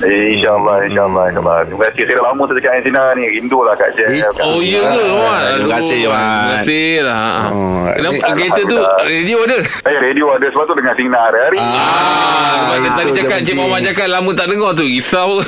eh, 0.00 0.34
insyaallah 0.34 0.76
insyaallah 0.84 1.24
insyaallah 1.28 1.58
terima 1.62 1.84
kasih 1.86 2.02
saya 2.02 2.16
dah 2.16 2.24
lama 2.26 2.42
tak 2.44 2.54
cakap 2.56 2.70
dengan 2.72 2.84
Sina 2.84 3.02
ni 3.14 3.24
rindu 3.30 3.58
lah 3.60 3.74
Kak 3.74 3.90
Jeb 3.92 4.08
Eh, 4.08 4.22
Oh 4.42 4.58
iya 4.58 4.82
ke 4.82 5.02
Wan? 5.06 5.42
Terima 5.54 5.70
kasih, 5.76 6.00
Wan. 6.04 6.18
Terima 6.18 6.54
kasih 6.56 6.90
lah 7.00 7.28
Oh, 7.46 7.84
Kenapa 7.90 8.20
kereta 8.32 8.60
tu 8.64 8.78
Radio 9.04 9.38
ada? 9.40 9.58
saya 9.60 9.96
radio 10.00 10.24
ada 10.30 10.46
sebab 10.48 10.64
tu 10.64 10.74
dengan 10.74 10.94
Sina 10.94 11.18
hari-hari 11.20 11.58
Ah, 11.60 12.74
itu 12.74 12.88
tadi 12.90 13.10
cakap 13.14 13.38
Cik 13.38 13.44
penting. 13.44 13.56
Muhammad 13.56 13.80
cakap 13.84 14.06
lama 14.08 14.30
tak 14.32 14.46
dengar 14.48 14.70
tu 14.72 14.82
risau 14.82 15.30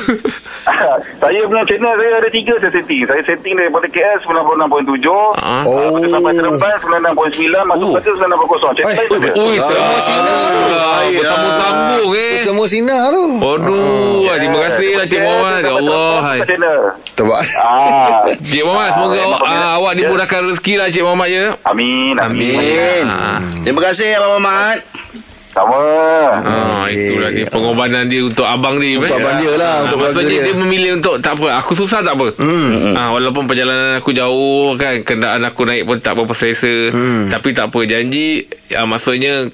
saya 1.23 1.41
punya 1.45 1.63
channel 1.65 1.95
saya 1.95 2.11
ada 2.17 2.29
tiga 2.29 2.55
saya 2.59 2.73
setting 2.73 3.03
saya 3.03 3.23
setting 3.23 3.55
daripada 3.55 3.87
KS 3.87 4.27
96.7 4.27 5.07
Ah. 5.37 5.63
Oh. 5.63 5.71
Oh. 5.71 5.95
Lepas 5.97 6.11
sampai 6.13 6.33
Seremban 6.33 6.75
96.9 7.15 7.15
Masuk 7.67 7.91
kerja 7.97 8.11
96.0 8.13 8.77
Channel 8.77 8.95
Eh, 8.97 9.07
je 9.17 9.31
Ui, 9.37 9.57
semua 9.61 9.99
sinar 10.01 10.39
tu. 10.45 10.59
Bersambung-sambung 11.17 12.11
eh 12.13 12.35
Semua 12.43 12.67
sinar 12.67 13.03
tu. 13.09 13.25
Aduh, 13.39 14.27
terima 14.37 14.59
kasih 14.61 14.91
lah 14.95 15.05
Cik 15.05 15.21
Muhammad 15.21 15.59
Ya 15.59 15.73
Allah 15.75 16.13
hai. 16.23 16.39
Channel 16.43 16.79
Tebak. 17.13 17.43
Ah, 17.57 18.21
Cik 18.37 18.63
Muhammad 18.63 18.91
Semoga 18.93 19.15
Ah, 19.15 19.27
awak, 19.27 19.41
ah, 19.43 19.73
awak 19.77 19.93
dimudahkan 19.95 20.41
rezeki 20.47 20.75
lah 20.75 20.87
Cik 20.87 21.03
Muhammad 21.03 21.29
ya 21.29 21.47
Amin 21.63 22.15
Amin, 22.17 23.05
Ah. 23.05 23.39
Terima 23.61 23.81
kasih 23.83 24.15
Abang 24.15 24.37
Mamat. 24.37 24.79
Sama 25.51 25.81
Ah, 26.39 26.85
Okey. 26.85 27.01
itulah 27.09 27.31
dia 27.31 27.47
pengorbanan 27.47 28.05
dia 28.05 28.21
untuk 28.21 28.45
abang 28.45 28.77
dia. 28.77 28.95
Untuk 28.95 29.09
eh. 29.11 29.17
abang 29.19 29.37
dia 29.39 29.53
lah, 29.53 29.73
Ah, 29.73 29.83
untuk 29.83 29.97
keluarga 29.99 30.21
maksudnya 30.21 30.37
dia. 30.37 30.47
dia 30.47 30.55
memilih 30.55 30.91
untuk 30.95 31.15
tak 31.19 31.33
apa. 31.35 31.49
Aku 31.57 31.73
susah 31.73 32.01
tak 32.01 32.13
apa. 32.13 32.29
Hmm. 32.37 32.93
Ah, 32.93 33.09
walaupun 33.11 33.45
perjalanan 33.45 33.97
aku 33.97 34.13
jauh 34.13 34.77
kan, 34.77 35.01
kenderaan 35.01 35.41
aku 35.43 35.65
naik 35.65 35.83
pun 35.83 35.97
tak 35.97 36.13
berapa 36.13 36.29
selesa. 36.31 36.93
Hmm. 36.93 37.33
Tapi 37.33 37.49
tak 37.51 37.73
apa 37.73 37.79
janji. 37.83 38.45
Ah, 38.71 38.85
maksudnya 38.85 39.49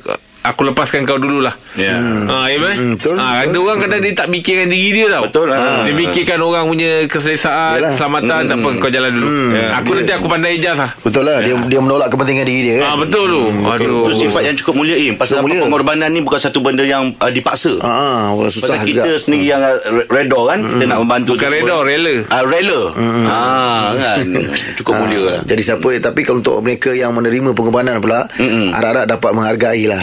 Aku 0.44 0.62
lepaskan 0.64 1.02
kau 1.02 1.16
dululah 1.16 1.54
Ya. 1.72 1.96
Ha, 1.96 2.36
ya, 2.46 2.60
Hmm, 2.68 2.94
betul, 2.94 3.16
ha, 3.16 3.40
Ada 3.40 3.48
betul. 3.48 3.62
orang 3.62 3.78
kadang 3.80 4.00
dia 4.00 4.12
tak 4.12 4.28
fikirkan 4.28 4.68
diri 4.68 4.88
dia 4.92 5.06
tau 5.08 5.24
Betul, 5.24 5.48
ha. 5.48 5.82
Dia 5.82 5.94
fikirkan 5.96 6.38
orang 6.38 6.64
punya 6.66 6.90
keselesaan 7.06 7.78
Yalah. 7.78 7.90
Keselamatan 7.90 8.40
Tak 8.44 8.56
apa 8.58 8.68
kau 8.76 8.90
jalan 8.90 9.10
dulu 9.10 9.24
Hmm. 9.24 9.50
Aku 9.72 9.88
Dia- 9.88 9.98
nanti 9.98 10.12
aku 10.12 10.26
pandai 10.26 10.52
ijaz 10.54 10.76
lah 10.76 10.90
Betul 10.98 11.22
lah 11.24 11.40
dia 11.40 11.54
dia 11.56 11.80
menolak 11.80 12.08
kepentingan 12.08 12.44
diri 12.44 12.60
dia 12.68 12.82
Ah 12.82 12.92
kan. 12.92 13.00
betul 13.00 13.24
tu. 13.26 13.42
Aduh. 13.64 14.04
Itu 14.04 14.12
sifat 14.20 14.42
yang 14.44 14.54
cukup 14.54 14.74
mulia 14.76 14.96
Im 14.98 15.14
Pasal 15.14 15.40
mulia. 15.40 15.62
pengorbanan 15.62 16.08
ni 16.08 16.20
Bukan 16.20 16.38
satu 16.38 16.58
benda 16.58 16.82
yang 16.82 17.14
uh, 17.14 17.30
dipaksa 17.30 17.72
Ah, 17.78 17.88
ah, 18.28 18.46
susah 18.46 18.74
Pasal 18.74 18.84
juga. 18.84 19.00
kita 19.00 19.12
sendiri 19.16 19.44
yang 19.46 19.60
uh, 19.60 19.72
re- 19.94 20.08
reda 20.10 20.40
kan 20.44 20.58
Kita 20.60 20.84
nak 20.86 20.98
membantu 21.00 21.30
Bukan 21.34 21.48
reda, 21.48 21.72
semua. 21.72 21.86
rela. 21.86 22.14
Ah, 22.28 22.42
Rela 22.42 22.80
ah, 23.26 23.84
kan 23.94 24.26
Cukup 24.76 24.94
mulia 24.98 25.20
lah 25.22 25.32
Ah, 25.34 25.46
Jadi 25.46 25.62
siapa 25.62 25.88
Tapi 26.02 26.20
kalau 26.20 26.38
untuk 26.38 26.60
mereka 26.60 26.90
yang 26.90 27.12
menerima 27.12 27.52
pengorbanan 27.52 27.96
pula 27.98 28.28
Mm-mm. 28.34 28.70
Harap-harap 28.70 29.08
dapat 29.08 29.30
menghargai 29.32 29.84
lah 29.86 30.00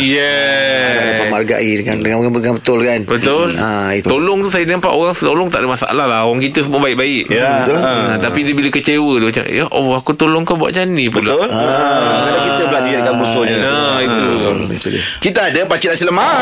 Dapat 0.89 1.05
Yeah. 1.09 1.21
menghargai 1.21 1.71
dengan, 1.77 1.98
dengan, 2.00 2.17
dengan 2.27 2.53
betul 2.55 2.79
kan 2.81 3.00
Betul. 3.03 3.53
ah, 3.55 3.91
itu. 3.91 4.05
Tolong 4.05 4.41
tu 4.41 4.50
saya 4.50 4.65
nampak 4.65 4.89
orang 4.89 5.13
tolong 5.13 5.48
tak 5.48 5.62
ada 5.62 5.69
masalah 5.69 6.05
lah. 6.05 6.21
Orang 6.24 6.41
kita 6.41 6.62
semua 6.62 6.79
baik-baik. 6.79 7.29
Ya 7.29 7.62
Betul. 7.62 7.77
Ha, 7.77 8.17
tapi 8.17 8.39
dia 8.41 8.53
bila 8.53 8.69
kecewa 8.69 9.13
tu 9.15 9.25
macam 9.27 9.43
ya 9.45 9.65
Allah 9.65 9.95
aku 9.95 10.12
tolong 10.13 10.43
kau 10.43 10.55
buat 10.55 10.71
macam 10.71 10.89
ni 10.89 11.05
pula. 11.07 11.33
Betul 11.33 11.50
ah. 11.50 11.62
Kadang 12.19 12.43
kita 12.43 12.63
pula 12.65 12.79
dirikan 12.81 13.13
musuhnya 13.15 13.57
Nah, 13.59 13.98
itu. 14.00 14.21
Betul, 14.33 14.57
itu 14.71 14.88
dia. 14.89 15.03
Kita 15.19 15.39
ada 15.45 15.59
Pakcik 15.65 15.89
Nasi 15.91 16.03
Lemak 16.03 16.33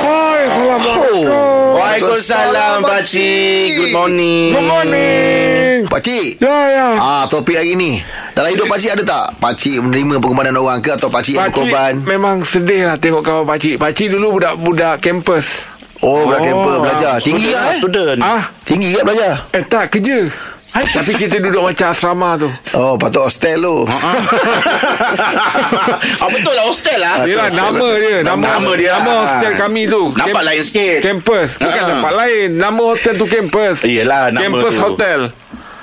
Hai, 0.00 0.40
Assalamualaikum. 0.46 1.63
Waalaikumsalam 1.74 2.86
Pakcik 2.86 3.66
Good 3.74 3.90
morning. 3.92 4.54
Good 4.54 4.62
morning. 4.64 5.76
Pakcik 5.84 6.38
Ya, 6.38 6.56
ya. 6.70 6.86
Ah, 6.94 7.22
topik 7.26 7.54
hari 7.54 7.74
ni. 7.74 7.98
Dalam 8.30 8.50
hidup 8.50 8.70
pakcik 8.70 8.94
ada 8.94 9.02
tak? 9.02 9.26
Pakcik 9.36 9.78
menerima 9.78 10.18
pengorbanan 10.18 10.54
orang 10.54 10.78
ke 10.78 10.90
Atau 10.90 11.10
pakcik 11.10 11.34
yang 11.34 11.50
berkorban? 11.50 11.98
memang 12.00 12.42
sedih 12.42 12.86
lah 12.86 12.96
tengok 12.96 13.20
kawan 13.20 13.42
pakcik. 13.44 13.74
Pakcik 13.76 14.06
dulu 14.08 14.38
budak-budak 14.38 15.02
kampus. 15.02 15.46
Oh 15.98 16.24
budak 16.24 16.40
Oh, 16.40 16.44
camper 16.44 16.76
belajar. 16.80 17.14
Tinggi 17.18 17.50
Student 17.50 17.66
eh? 17.66 17.76
Student. 17.76 18.18
Ah, 18.22 18.42
Tinggi 18.62 18.88
tak 18.92 19.04
belajar? 19.04 19.32
Eh 19.50 19.64
tak 19.64 19.84
kerja. 19.90 20.18
Tapi 20.74 21.14
kita 21.14 21.38
duduk 21.38 21.62
macam 21.64 21.86
asrama 21.88 22.34
tu. 22.36 22.50
Oh 22.74 22.94
patut 22.94 23.22
hostel 23.22 23.56
tu 23.56 23.86
ah, 23.86 24.18
Betul 26.28 26.50
lah 26.52 26.64
hostel 26.64 26.98
lah 26.98 27.22
Yelah 27.22 27.46
hostel 27.46 27.60
nama 27.60 27.78
lah. 27.78 27.94
dia 27.96 28.16
Nama, 28.22 28.44
Nama 28.52 28.70
dia. 28.74 28.90
Nama 28.92 29.12
hostel 29.16 29.52
kami 29.54 29.82
tu 29.86 30.02
Nampak 30.10 30.42
lain 30.42 30.60
sikit. 30.60 30.98
Campus 31.00 31.48
Bukan 31.56 31.70
Ah. 31.76 31.86
tempat 31.88 32.12
lain 32.16 32.48
Nama 32.54 32.80
hostel 32.84 33.14
tu 33.14 33.26
campus 33.26 33.76
Yelah, 33.82 34.30
nama 34.30 34.42
Campus 34.42 34.72
tu. 34.72 34.82
hotel 34.82 35.18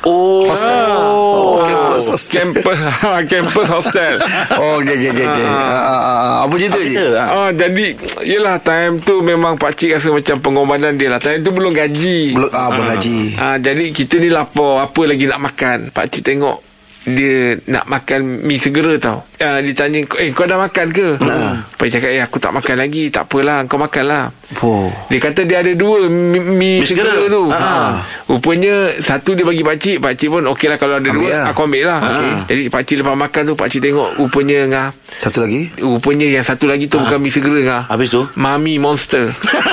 Oh 0.01 0.49
Oh, 0.49 1.61
campus 1.61 2.09
hostel 2.09 2.33
Campus 2.33 2.77
Campus 3.31 3.67
hostel 3.69 4.15
Oh 4.57 4.81
okay, 4.81 4.97
okay, 4.97 5.09
okay, 5.13 5.25
okay. 5.29 5.45
Ah, 5.45 5.61
ah, 5.61 5.81
ah, 5.85 6.01
ah. 6.01 6.37
Apa 6.49 6.53
cerita 6.57 6.79
je 6.81 6.89
Kita 6.97 7.05
ah. 7.21 7.27
Ah, 7.29 7.49
jadi 7.53 7.85
Yelah 8.25 8.57
time 8.65 8.97
tu 8.97 9.21
Memang 9.21 9.61
pakcik 9.61 9.93
rasa 9.93 10.09
macam 10.09 10.41
Pengorbanan 10.41 10.97
dia 10.97 11.13
lah 11.13 11.21
Time 11.21 11.45
tu 11.45 11.53
belum 11.53 11.69
gaji 11.69 12.33
Belum, 12.33 12.49
ah, 12.49 12.67
belum 12.73 12.85
gaji 12.97 13.19
Ah, 13.37 13.57
jadi 13.61 13.93
kita 13.93 14.17
ni 14.17 14.33
lapar 14.33 14.89
Apa 14.89 15.01
lagi 15.05 15.29
nak 15.29 15.39
makan 15.41 15.93
Pakcik 15.93 16.25
tengok 16.25 16.71
dia 17.01 17.57
nak 17.65 17.89
makan 17.89 18.45
mi 18.45 18.61
segera 18.61 18.93
tau. 19.01 19.25
Ah, 19.41 19.57
dia 19.57 19.73
tanya, 19.73 20.05
eh 20.21 20.29
kau 20.37 20.45
dah 20.45 20.61
makan 20.61 20.93
ke? 20.93 21.17
Ha. 21.17 21.65
Pakcik 21.73 21.97
cakap, 21.97 22.09
eh 22.13 22.21
aku 22.21 22.37
tak 22.37 22.53
makan 22.53 22.77
lagi. 22.77 23.09
Tak 23.09 23.25
apalah, 23.25 23.65
kau 23.65 23.81
makan 23.81 24.05
lah. 24.05 24.29
Oh 24.59 24.91
Dia 25.07 25.17
kata 25.17 25.41
dia 25.41 25.59
ada 25.59 25.71
dua 25.71 26.05
mi, 26.05 26.37
mi, 26.37 26.71
segera. 26.81 27.15
tu. 27.25 27.47
Ha. 27.47 28.03
Rupanya 28.27 28.73
satu 28.97 29.31
dia 29.31 29.41
bagi 29.41 29.61
pakcik, 29.61 29.97
pakcik 29.97 30.27
pun 30.29 30.43
okey 30.45 30.67
lah 30.67 30.75
kalau 30.75 30.95
ada 30.95 31.07
Ambil 31.07 31.23
dua, 31.23 31.31
lah. 31.31 31.43
aku 31.49 31.59
ambil 31.63 31.83
lah. 31.85 31.99
Okey. 31.99 32.31
Jadi 32.45 32.61
pakcik 32.67 32.95
lepas 32.99 33.15
makan 33.15 33.41
tu, 33.43 33.53
pakcik 33.53 33.79
tengok 33.81 34.09
rupanya 34.17 34.59
ngah. 34.67 34.87
Satu 35.11 35.43
lagi 35.43 35.67
Rupanya 35.77 36.23
yang 36.25 36.41
satu 36.41 36.65
lagi 36.65 36.85
tu 36.85 36.95
bukan 36.95 37.17
mi 37.17 37.27
segera 37.27 37.59
ngah. 37.59 37.81
Habis 37.87 38.09
tu 38.09 38.21
Mami 38.33 38.75
monster. 38.77 39.27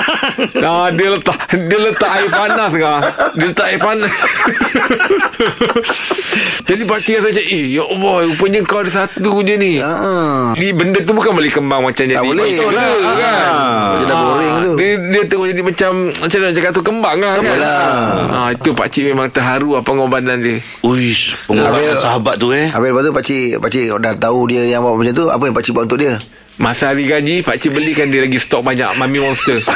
nah, 0.62 0.90
dia 0.90 1.08
letak 1.11 1.38
dia 1.50 1.78
letak 1.78 2.11
air 2.11 2.28
panas 2.28 2.70
ngah. 2.70 3.00
Dia 3.35 3.47
letak 3.47 3.66
air 3.66 3.78
panas. 3.78 4.11
Jadi 6.61 6.82
pakcik 6.85 7.12
rasa 7.16 7.28
macam, 7.30 7.44
eh 7.47 7.64
ya 7.70 7.82
Allah, 7.82 8.16
rupanya 8.28 8.61
kau 8.62 8.78
ada 8.78 8.90
satu 8.92 9.40
je 9.40 9.54
ni. 9.56 9.80
ah. 9.80 10.52
Ni 10.52 10.68
benda 10.70 11.00
tu 11.00 11.12
bukan 11.12 11.32
boleh 11.32 11.49
kembang 11.49 11.80
macam 11.80 12.04
jadi. 12.04 12.20
boleh. 12.20 12.44
Betul 12.44 12.73
lah, 12.73 12.88
kan. 13.14 13.49
Dia 13.94 14.04
dah 14.04 14.16
goreng 14.18 14.54
tu. 14.61 14.67
Dia, 14.75 14.90
dia 14.98 15.22
terus 15.25 15.46
jadi 15.46 15.62
macam 15.62 15.90
Macam 16.10 16.38
mana 16.38 16.52
cakap 16.52 16.70
tu 16.70 16.82
Kembang 16.82 17.16
lah. 17.18 17.32
Kan 17.37 17.46
Yalah. 17.46 17.80
ha, 18.26 18.38
Itu 18.50 18.70
pakcik 18.72 19.08
memang 19.08 19.28
terharu 19.28 19.72
lah 19.72 19.82
Pengorbanan 19.82 20.37
dia. 20.38 20.58
Uish 20.82 21.38
Pengorbanan 21.44 21.78
Habis- 21.88 22.02
sahabat 22.02 22.34
tu 22.37 22.50
eh. 22.50 22.66
Habis 22.66 22.90
lepas 22.90 23.02
tu 23.02 23.12
pakcik 23.12 23.46
Pakcik 23.58 23.84
dah 23.94 24.12
tahu 24.14 24.44
dia 24.46 24.66
yang 24.66 24.82
buat 24.82 24.94
macam 24.94 25.14
tu 25.14 25.26
Apa 25.26 25.42
yang 25.42 25.54
pakcik 25.54 25.72
buat 25.72 25.87
untuk 25.87 25.96
dia 25.96 26.18
Masa 26.58 26.90
hari 26.90 27.06
gaji 27.06 27.40
Pakcik 27.40 27.70
belikan 27.70 28.10
dia 28.10 28.20
lagi 28.20 28.36
stok 28.36 28.62
banyak 28.62 28.90
Mami 28.94 29.18
Monster. 29.18 29.58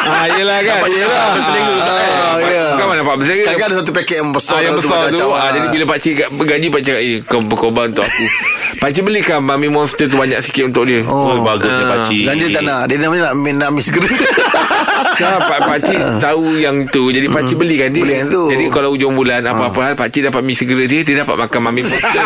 Ah, 0.00 0.24
yelah 0.30 0.64
kan? 0.64 0.80
Apa 0.80 0.88
yelah. 0.88 1.20
Ah, 1.20 1.30
Berselingkuh 1.36 1.76
tak 1.76 1.92
Ah, 1.92 2.00
kan 2.40 2.48
ya. 2.48 2.64
Kan 2.72 2.86
mana 2.88 3.02
Pak 3.04 3.14
Sekarang 3.20 3.68
ada 3.68 3.76
satu 3.76 3.92
paket 3.92 4.16
yang 4.16 4.30
besar 4.32 4.56
Ah, 4.56 4.60
yang 4.64 4.74
besar 4.74 5.00
tu. 5.12 5.20
ah, 5.20 5.36
ah. 5.36 5.48
Jadi 5.52 5.66
bila 5.68 5.84
pakcik 5.86 6.12
kat- 6.16 6.30
gaji 6.32 6.66
Pakcik 6.66 6.86
cakap 6.88 7.02
Eh 7.02 7.16
kau 7.20 7.40
berkorban 7.42 7.92
untuk 7.92 8.08
aku. 8.08 8.24
Pakcik 8.82 9.02
belikan 9.04 9.44
Mami 9.44 9.68
Monster 9.68 10.08
tu 10.08 10.16
banyak 10.16 10.40
sikit 10.40 10.64
untuk 10.66 10.88
dia. 10.88 11.04
Oh, 11.04 11.36
Oh, 11.36 11.44
bagusnya 11.44 11.84
Ah. 11.84 11.90
pakcik 11.92 12.24
Dan 12.24 12.34
dia 12.34 12.48
tak 12.50 12.62
nak. 12.64 12.80
Dia 12.88 12.96
namanya 12.96 13.22
nak 13.26 13.34
Nak 13.36 13.70
miss 13.70 13.84
segera 13.84 14.08
Nah, 15.20 15.38
Pak 15.44 15.60
Pakcik 15.66 15.98
tahu 16.18 16.46
yang 16.56 16.76
tu. 16.88 17.02
Jadi 17.10 17.26
Pakcik 17.28 17.56
belikan 17.58 17.88
dia. 17.90 18.00
Beli 18.00 18.14
yang 18.16 18.30
tu. 18.30 18.48
Jadi 18.48 18.64
kalau 18.70 18.88
hujung 18.90 19.12
bulan 19.12 19.44
Apa-apa 19.44 19.80
hal 19.82 19.94
Pakcik 19.94 20.24
dapat 20.24 20.40
mi 20.40 20.56
segera 20.56 20.88
dia 20.88 21.04
Dia 21.04 21.20
dapat 21.20 21.36
makan 21.38 21.60
Mami 21.60 21.84
Monster. 21.84 22.22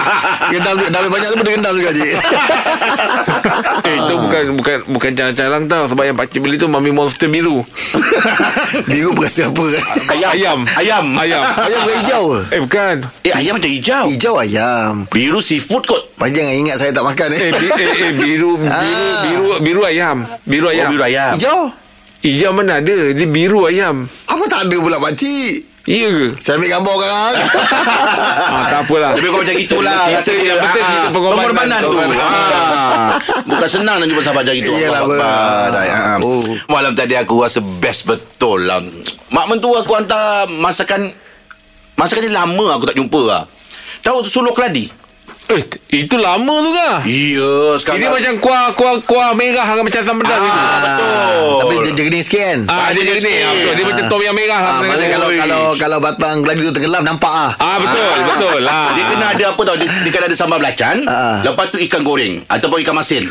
Gendam 0.51 0.75
Dah 0.79 1.01
banyak 1.03 1.29
tu 1.29 1.37
pun 1.37 1.45
dia 1.45 1.53
gendam 1.53 1.75
juga 1.75 1.91
cik 1.91 2.13
Eh, 3.83 3.97
itu 3.99 4.15
bukan 4.15 4.43
bukan 4.55 4.77
bukan 4.89 5.11
calang-calang 5.13 5.65
tau 5.67 5.85
sebab 5.85 6.05
yang 6.05 6.15
pakcik 6.15 6.39
beli 6.39 6.55
tu 6.55 6.71
Mami 6.71 6.91
Monster 6.91 7.27
biru. 7.27 7.67
Biru 8.87 9.11
berasa 9.13 9.47
apa 9.47 9.59
kan 9.59 9.85
Ayam 10.09 10.29
Ayam. 10.33 10.59
Ayam 10.73 11.05
Ayam. 11.19 11.43
Ayam 11.43 11.81
bukan 11.83 11.97
hijau 11.99 12.23
ke? 12.25 12.41
Eh 12.49 12.61
bukan. 12.63 12.95
Eh 13.23 13.33
ayam 13.33 13.53
macam 13.59 13.71
hijau 13.71 14.05
Hijau 14.09 14.35
ayam 14.39 14.93
Biru 15.09 15.39
seafood 15.39 15.83
kot 15.85 16.03
Pak 16.15 16.31
jangan 16.31 16.55
ingat 16.55 16.77
saya 16.79 16.91
tak 16.91 17.03
makan 17.03 17.29
Eh, 17.33 17.41
eh 17.41 17.53
bi, 17.53 17.67
eh, 17.69 17.91
eh 18.07 18.13
biru 18.15 18.55
biru 18.63 18.71
Ah. 18.71 18.85
biru 19.27 19.47
biru 19.61 19.83
ayam. 19.83 20.17
Biru 20.47 20.67
Oh 20.67 20.73
ayam. 20.73 20.89
biru 20.89 21.03
ayam 21.03 21.33
Hijau 21.35 21.61
Hijau 22.23 22.51
mana 22.55 22.79
ada? 22.79 22.97
Dia 23.11 23.27
biru 23.27 23.67
ayam. 23.67 24.07
Apa 24.31 24.45
tak 24.47 24.71
ada 24.71 24.77
pula 24.79 25.03
pakcik 25.03 25.72
Iya 25.83 26.09
ke? 26.09 26.27
Saya 26.39 26.55
ambil 26.57 26.71
gambar 26.71 26.95
sekarang 26.95 27.35
ah, 28.55 28.65
tak 28.71 28.81
apalah. 28.87 29.11
Lebih 29.13 29.29
kurang 29.29 29.45
macam 29.45 29.57
itulah 29.59 30.03
Rasanya 30.09 30.43
yang 30.45 30.61
penting 30.63 30.85
ah, 30.85 30.91
kita 30.93 31.09
pengorbanan. 31.11 31.43
Pengorbanan 31.43 31.81
tu 31.83 31.91
Ah. 32.23 33.09
Bukan 33.43 33.69
senang 33.69 33.97
nak 33.99 34.07
jumpa 34.07 34.23
sahabat 34.23 34.43
macam 34.45 34.57
itu 34.57 34.71
Iyalah, 34.71 35.01
ber- 35.03 35.19
Ah. 35.19 36.17
Oh. 36.23 36.39
Malam 36.69 36.95
tadi 36.95 37.15
aku 37.15 37.43
rasa 37.43 37.59
best 37.59 38.07
betul 38.07 38.63
lah 38.63 38.79
Mak 39.29 39.47
mentua 39.49 39.83
aku 39.83 39.93
hantar 39.93 40.47
masakan 40.49 41.11
Masakan 41.95 42.23
ni 42.23 42.31
lama 42.31 42.67
aku 42.73 42.87
tak 42.87 42.95
jumpa 42.95 43.21
lah 43.21 43.43
Tahu 44.01 44.23
suluh 44.23 44.51
keladi? 44.51 45.02
Eh, 45.53 45.65
itu 45.99 46.17
lama 46.17 46.55
tu 46.57 46.71
kah? 46.73 46.97
Ya 47.05 47.53
sekarang 47.77 47.99
Ini 47.99 48.09
macam 48.09 48.35
kuah 48.39 48.65
kuah 48.73 48.95
kuah 49.03 49.31
merah 49.33 49.67
dengan 49.69 49.85
macam 49.85 50.01
sambal 50.03 50.25
Ah, 50.25 50.39
gitu. 50.39 50.61
betul. 50.81 51.53
Tapi 51.55 51.75
dia 51.79 51.93
jenis 51.99 52.23
sikit 52.25 52.41
kan 52.43 52.59
Ah, 52.67 52.89
dia 52.89 53.03
jadi 53.03 53.13
ni. 53.13 53.21
sikit. 53.21 53.37
Ah, 53.39 53.53
betul. 53.53 53.73
Dia 53.73 53.85
macam 53.87 54.05
tom 54.09 54.21
yang 54.23 54.33
merah. 54.33 54.57
Ah, 54.57 54.65
lah, 54.65 54.77
maknanya 54.79 54.97
tengah- 54.99 55.13
kalau 55.13 55.29
Oi. 55.29 55.39
kalau 55.39 55.63
kalau 55.77 55.99
batang 55.99 56.37
geladi 56.41 56.61
tu 56.63 56.73
tenggelam 56.73 57.03
nampak 57.03 57.29
ah. 57.31 57.51
Ah, 57.55 57.77
betul, 57.79 58.09
betul 58.27 58.59
lah. 58.63 58.87
Dia 58.93 59.05
kena 59.07 59.27
ada 59.29 59.45
apa 59.47 59.61
tau 59.63 59.77
Dia, 59.77 59.89
dia 59.89 60.11
kena 60.11 60.25
ada 60.25 60.37
sambal 60.37 60.59
belacan 60.59 60.97
Ah. 61.05 61.39
Lepas 61.43 61.67
tu 61.69 61.79
ikan 61.81 62.01
goreng 62.01 62.41
Ataupun 62.47 62.81
ikan 62.81 62.95
masin 62.95 63.25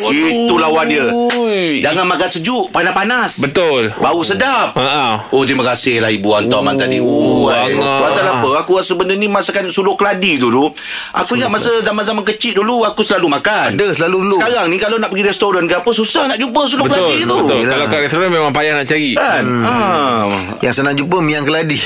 Itu 0.00 0.54
lawan 0.56 0.86
dia 0.86 1.06
Oi. 1.10 1.78
Jangan 1.78 2.06
makan 2.06 2.28
sejuk 2.28 2.70
Panas-panas 2.70 3.38
Betul. 3.38 3.90
Bau 3.94 4.22
sedap 4.22 4.74
Ha 4.74 4.82
ah. 4.82 5.12
Oh 5.28 5.42
terima 5.42 5.62
kasih 5.64 5.98
lah 5.98 6.08
ibu 6.08 6.30
hantar 6.30 6.58
oh, 6.58 6.72
tadi 6.72 6.98
Oh 6.98 7.46
bangat. 7.46 8.00
Pasal 8.00 8.24
apa 8.28 8.48
Aku 8.62 8.74
rasa 8.74 8.94
benda 8.94 9.12
ni 9.12 9.26
Masakan 9.26 9.68
suluh 9.68 9.94
keladi 9.94 10.36
tu 10.36 10.48
dulu 10.48 10.70
Aku 11.14 11.34
ingat 11.34 11.50
masa 11.50 11.67
zaman-zaman 11.82 12.24
kecil 12.24 12.52
dulu 12.56 12.82
Aku 12.84 13.00
selalu 13.00 13.28
makan 13.30 13.74
Ada 13.74 13.86
selalu 13.94 14.16
dulu. 14.22 14.36
Sekarang 14.38 14.66
ni 14.66 14.76
Kalau 14.76 14.96
nak 14.96 15.08
pergi 15.08 15.24
restoran 15.24 15.64
ke 15.64 15.74
apa 15.74 15.90
Susah 15.90 16.26
nak 16.26 16.36
jumpa 16.36 16.60
suluh 16.64 16.84
Betul, 16.84 16.98
keladi 16.98 17.16
tu 17.20 17.34
betul. 17.36 17.56
Yelah. 17.58 17.70
Kalau 17.70 17.86
kat 17.86 17.98
restoran 18.02 18.28
memang 18.28 18.50
payah 18.50 18.72
nak 18.74 18.84
cari. 18.84 19.12
Kan 19.12 19.44
ah. 19.62 20.24
Yang 20.58 20.74
senang 20.76 20.94
jumpa 20.94 21.18
miang 21.18 21.42
keladi. 21.42 21.78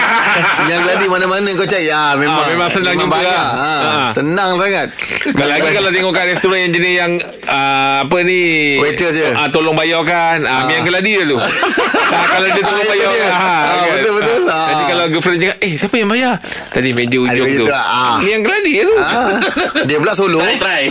miang 0.66 0.80
keladi 0.82 1.06
mana-mana 1.06 1.50
kau 1.52 1.64
cari. 1.64 1.88
Ah 1.88 2.14
memang 2.14 2.38
Ah, 2.38 2.48
memang 2.48 2.68
senang 2.70 2.94
jumpa 2.96 3.12
banyak. 3.12 3.28
lah. 3.28 3.50
Ah, 3.52 3.82
Ah. 3.82 4.08
senang 4.10 4.50
sangat. 4.56 4.88
Kalau 5.24 5.48
lagi 5.48 5.68
kalau 5.70 5.90
tengok 5.90 6.12
kat 6.12 6.24
restoran 6.28 6.58
yang 6.60 6.72
jenis 6.72 6.92
yang 6.94 7.12
uh, 7.46 7.96
apa 8.02 8.16
ni 8.22 8.40
Waiters 8.78 9.14
je. 9.14 9.28
uh, 9.28 9.48
tolong 9.48 9.72
bayarkan 9.72 10.42
uh, 10.42 10.64
Miang 10.64 10.82
keladi 10.82 11.22
tu 11.22 11.34
uh, 11.34 11.42
Kalau 12.32 12.46
dia 12.48 12.60
tolong 12.60 12.82
Ah, 12.82 12.88
bayar 12.88 13.08
dia. 13.08 13.26
ah, 13.28 13.62
Ah, 13.62 13.84
betul-betul. 13.92 14.40
Ah. 14.44 14.66
Jadi 14.68 14.82
kalau 14.86 15.04
girlfriend 15.08 15.38
cakap 15.40 15.56
Eh 15.60 15.72
siapa 15.74 15.94
yang 15.94 16.08
bayar 16.08 16.34
Tadi 16.68 16.88
meja 16.90 17.18
ujung 17.18 17.46
tu 17.58 17.64
ah. 17.68 18.16
Miang 18.20 18.42
keladi 18.42 18.72
tu 18.80 18.94
Ah, 18.96 19.21
dia 19.88 19.96
pula 19.98 20.12
solo. 20.14 20.38
Try 20.40 20.56
try 20.58 20.82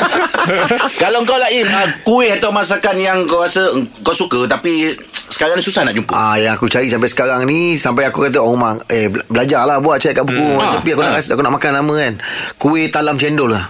Kalau 1.02 1.22
kau 1.24 1.38
lah 1.38 1.48
Im 1.50 1.66
ah, 1.68 1.86
Kuih 2.02 2.34
atau 2.34 2.50
masakan 2.50 2.96
yang 2.98 3.24
kau 3.26 3.42
rasa 3.42 3.72
Kau 4.02 4.14
suka 4.14 4.44
Tapi 4.46 4.94
Sekarang 5.30 5.56
ni 5.58 5.64
susah 5.64 5.86
nak 5.86 5.94
jumpa 5.96 6.12
Ah 6.12 6.36
yang 6.36 6.54
aku 6.54 6.68
cari 6.68 6.88
sampai 6.92 7.08
sekarang 7.08 7.46
ni 7.48 7.80
sampai 7.80 8.08
aku 8.08 8.28
kata 8.28 8.38
oh 8.38 8.54
mak 8.54 8.84
eh 8.92 9.08
bela- 9.08 9.26
belajarlah 9.42 9.78
buat 9.82 9.98
cek 9.98 10.22
kat 10.22 10.24
buku 10.28 10.38
hmm. 10.38 10.78
tapi 10.78 10.88
aku 10.94 11.02
nak 11.02 11.18
rasa, 11.18 11.34
aku 11.34 11.42
nak 11.42 11.54
makan 11.58 11.72
lama 11.82 11.94
kan. 11.98 12.14
Kuih 12.60 12.86
talam 12.92 13.18
cendol 13.18 13.50
lah. 13.56 13.64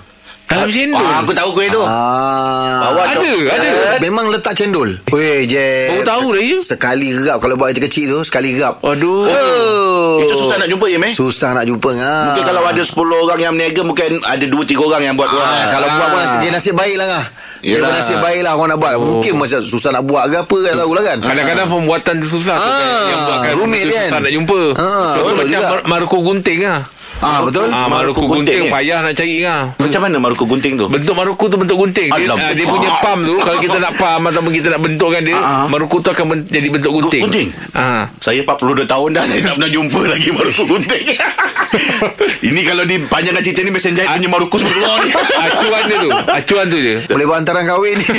Dalam 0.52 0.68
cendol. 0.68 1.00
Ah, 1.00 1.18
aku 1.18 1.32
tahu 1.32 1.50
kuih 1.52 1.68
tu. 1.68 1.80
Ah. 1.80 2.84
Bawa 2.84 3.02
Ada, 3.06 3.24
cok- 3.24 3.48
ada. 3.48 3.68
Memang 3.98 4.28
letak 4.28 4.52
cendol. 4.52 5.00
Weh, 5.08 5.44
je. 5.44 5.68
Baru 5.90 6.04
tahu 6.04 6.26
dah, 6.30 6.42
you. 6.42 6.58
Sekali 6.60 7.08
gerap 7.10 7.40
kalau 7.40 7.56
buat 7.56 7.72
kecil-kecil 7.72 8.06
tu, 8.06 8.20
sekali 8.20 8.52
gerap. 8.52 8.76
Aduh. 8.78 9.24
Oh. 9.24 10.20
Itu 10.20 10.34
susah 10.38 10.56
nak 10.56 10.68
jumpa, 10.68 10.86
Im, 10.88 11.02
eh? 11.02 11.12
Susah 11.12 11.50
nak 11.52 11.64
jumpa 11.64 11.88
ah. 11.96 12.22
Mungkin 12.28 12.44
kalau 12.44 12.62
ada 12.62 12.78
10 12.78 12.92
orang 13.18 13.40
yang 13.40 13.52
berniaga 13.52 13.80
Mungkin 13.82 14.20
ada 14.20 14.44
2-3 14.44 14.52
orang 14.78 15.02
yang 15.02 15.14
buat 15.14 15.28
Ah, 15.28 15.72
kalau 15.72 15.88
buat 15.90 16.08
pun 16.10 16.20
dia 16.38 16.50
nasib 16.50 16.74
baik 16.74 16.96
lah 16.96 17.08
ngah. 17.08 17.26
Dia 17.62 17.78
Yelah. 17.78 17.94
nasib 17.94 18.18
baik 18.18 18.42
lah 18.42 18.52
orang 18.52 18.68
nak 18.68 18.78
buat. 18.78 18.92
Mungkin 18.98 19.32
masa 19.34 19.62
susah 19.62 19.90
nak 19.90 20.02
buat 20.02 20.26
ke 20.26 20.36
apa 20.36 20.56
kan 20.60 20.74
tahu 20.76 20.92
lah 20.92 21.04
kan. 21.04 21.18
Kadang-kadang 21.22 21.66
pembuatan 21.66 22.14
tu 22.18 22.28
susah 22.28 22.54
tu 22.54 22.66
Ah, 22.66 22.74
kan. 22.74 22.88
Yang 23.06 23.20
buatkan 23.24 23.52
rumit 23.56 23.82
tu 23.82 23.92
kan? 23.92 24.02
Susah 24.04 24.20
nak 24.20 24.32
jumpa 24.32 24.60
Ah, 24.74 24.82
Contoh 25.14 25.22
betul 25.24 25.32
macam 25.38 25.46
juga. 25.48 25.66
mar- 25.70 25.86
Maruko 25.88 26.18
gunting 26.20 26.60
lah 26.60 26.80
Ah 27.22 27.38
betul. 27.40 27.70
Ah, 27.70 27.86
Maruko 27.86 28.18
Maruko 28.18 28.34
gunting, 28.34 28.50
gunting, 28.58 28.62
eh? 28.66 28.72
payah 28.72 28.98
nak 28.98 29.14
cari 29.14 29.36
lah 29.40 29.62
Macam 29.78 30.00
mana 30.02 30.16
Maruko 30.18 30.44
gunting 30.44 30.74
tu? 30.74 30.86
Bentuk 30.86 31.14
Maruko 31.14 31.44
tu 31.46 31.54
bentuk 31.54 31.78
gunting 31.78 32.10
dia, 32.10 32.18
Alam. 32.20 32.34
ah, 32.36 32.50
dia 32.50 32.66
punya 32.66 32.90
pam 32.98 33.18
tu 33.22 33.38
Kalau 33.38 33.58
kita 33.58 33.76
nak 33.78 33.94
pam 33.94 34.20
Ataupun 34.24 34.50
kita 34.50 34.68
nak 34.68 34.80
bentukkan 34.80 35.22
dia 35.22 35.34
Ah, 35.34 35.46
ah. 35.54 35.64
Maruko 35.66 35.96
tu 35.98 36.10
akan 36.10 36.24
ben- 36.26 36.46
jadi 36.46 36.66
bentuk 36.68 36.90
gunting 36.92 37.22
Gunting? 37.22 37.48
ah. 37.72 38.10
Saya 38.18 38.42
42 38.42 38.82
tahun 38.84 39.08
dah 39.12 39.24
Saya 39.24 39.40
tak 39.40 39.54
pernah 39.54 39.70
jumpa 39.70 40.00
lagi 40.04 40.28
Maruko 40.30 40.62
gunting 40.68 41.06
Ini 42.48 42.60
kalau 42.62 42.82
dipanjangkan 42.82 43.40
cerita 43.40 43.60
ni 43.60 43.70
Mesin 43.70 43.92
jahit 43.92 44.10
punya 44.10 44.28
Maruko 44.28 44.56
semua 44.56 44.72
keluar 44.72 44.98
ni 44.98 45.10
Acuan 45.46 45.82
dia 45.84 45.96
tu 45.98 46.08
Acuan 46.10 46.64
tu 46.66 46.76
je 46.76 46.94
Boleh 47.06 47.24
buat 47.24 47.36
hantaran 47.38 47.64
kahwin 47.64 47.94
ni. 47.96 48.06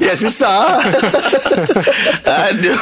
ya 0.00 0.12
susah. 0.14 0.80
Aduh 2.24 2.76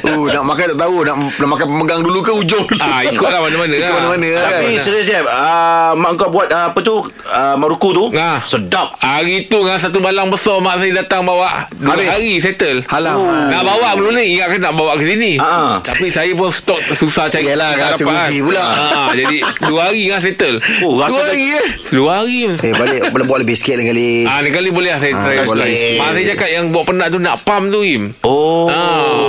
Uh, 0.00 0.26
nak 0.28 0.44
makan 0.44 0.64
tak 0.70 0.80
tahu 0.80 0.96
nak, 1.02 1.16
nak 1.36 1.48
makan 1.48 1.66
pemegang 1.68 2.00
dulu 2.00 2.20
ke 2.20 2.32
ujung 2.32 2.64
dulu. 2.64 2.80
Ah, 2.80 3.02
ikutlah 3.02 3.38
mana-mana 3.38 3.74
Ikut 3.74 3.84
lah. 3.84 3.94
mana-mana 4.00 4.26
kan. 4.30 4.42
Tapi 4.50 4.74
serius 4.78 5.04
Jeb 5.04 5.24
uh, 5.24 5.92
Mak 5.94 6.10
kau 6.16 6.28
buat 6.30 6.48
uh, 6.48 6.70
Apa 6.70 6.78
tu 6.80 6.94
uh, 7.04 7.54
Maruko 7.56 7.88
tu 7.90 8.04
Ah. 8.12 8.40
Sedap 8.40 8.96
Hari 8.96 9.46
tu 9.46 9.60
dengan 9.60 9.76
satu 9.76 9.98
balang 9.98 10.28
besar 10.28 10.58
Mak 10.58 10.78
saya 10.78 10.92
datang 10.96 11.22
bawa 11.22 11.68
Dua 11.72 11.94
Habis? 11.94 12.08
hari 12.08 12.32
settle 12.38 12.80
Halam. 12.86 13.22
Nak 13.22 13.62
bawa 13.62 13.88
belum 13.94 14.12
ni 14.14 14.34
Ingatkan 14.34 14.60
nak 14.60 14.74
bawa 14.74 14.96
ke 14.96 15.04
sini 15.06 15.32
Ah. 15.36 15.78
Tapi 15.80 16.08
saya 16.08 16.32
pun 16.32 16.48
stok 16.48 16.80
Susah 16.92 17.28
cari 17.28 17.46
Yalah, 17.46 17.69
tak 17.72 17.88
rasa 17.92 18.02
rugi 18.02 18.38
pula. 18.40 18.62
ah, 18.62 19.08
Jadi 19.12 19.36
dua 19.62 19.80
hari 19.86 20.02
kan 20.06 20.18
settle 20.18 20.56
Oh 20.82 20.94
rasa 20.96 21.10
Dua 21.12 21.22
hari 21.24 21.44
eh. 21.50 21.64
Dua 21.90 22.10
hari 22.16 22.36
Eh 22.56 22.72
balik 22.72 23.00
boleh 23.08 23.24
buat 23.24 23.38
lebih 23.40 23.54
sikit 23.54 23.74
lain 23.74 23.86
kali. 23.88 24.10
Ah, 24.24 24.38
ni 24.40 24.48
kali 24.48 24.68
boleh 24.68 24.90
lah 24.90 24.98
saya 24.98 25.12
Ah, 25.12 25.22
try 25.44 25.74
saya 26.10 26.24
cakap 26.28 26.48
yang 26.48 26.64
buat 26.68 26.84
penat 26.84 27.08
tu 27.08 27.18
nak 27.18 27.42
pump 27.42 27.68
tu 27.68 27.80
Im. 27.80 28.10
Oh 28.22 28.66
Ah, 28.66 29.28